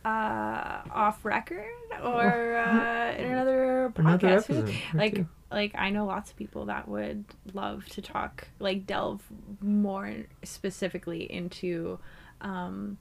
[0.04, 1.64] uh, off record
[2.02, 3.98] or uh, in another podcast.
[3.98, 4.74] Another Who- episode.
[4.94, 9.22] like like I know lots of people that would love to talk like delve
[9.60, 11.98] more specifically into
[12.40, 12.96] um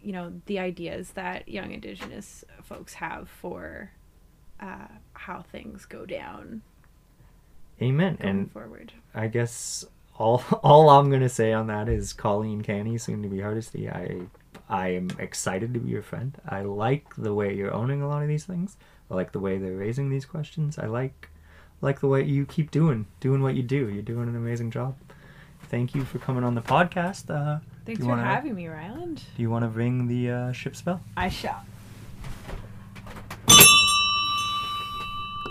[0.00, 3.90] you know the ideas that young indigenous folks have for
[4.60, 6.62] uh how things go down
[7.82, 8.16] Amen.
[8.20, 8.92] going And forward.
[9.14, 9.84] I guess
[10.16, 13.88] all all I'm gonna say on that is Colleen Canny, soon to be Hardesty.
[13.90, 14.20] I
[14.70, 16.34] I am excited to be your friend.
[16.48, 18.76] I like the way you're owning a lot of these things.
[19.10, 20.78] I like the way they're raising these questions.
[20.78, 21.28] I like
[21.82, 23.88] like the way you keep doing doing what you do.
[23.88, 24.96] You're doing an amazing job.
[25.64, 27.28] Thank you for coming on the podcast.
[27.30, 29.22] Uh, Thanks you for wanna- having me, Ryland.
[29.36, 31.00] do you want to ring the uh, ship spell?
[31.16, 31.64] I shall.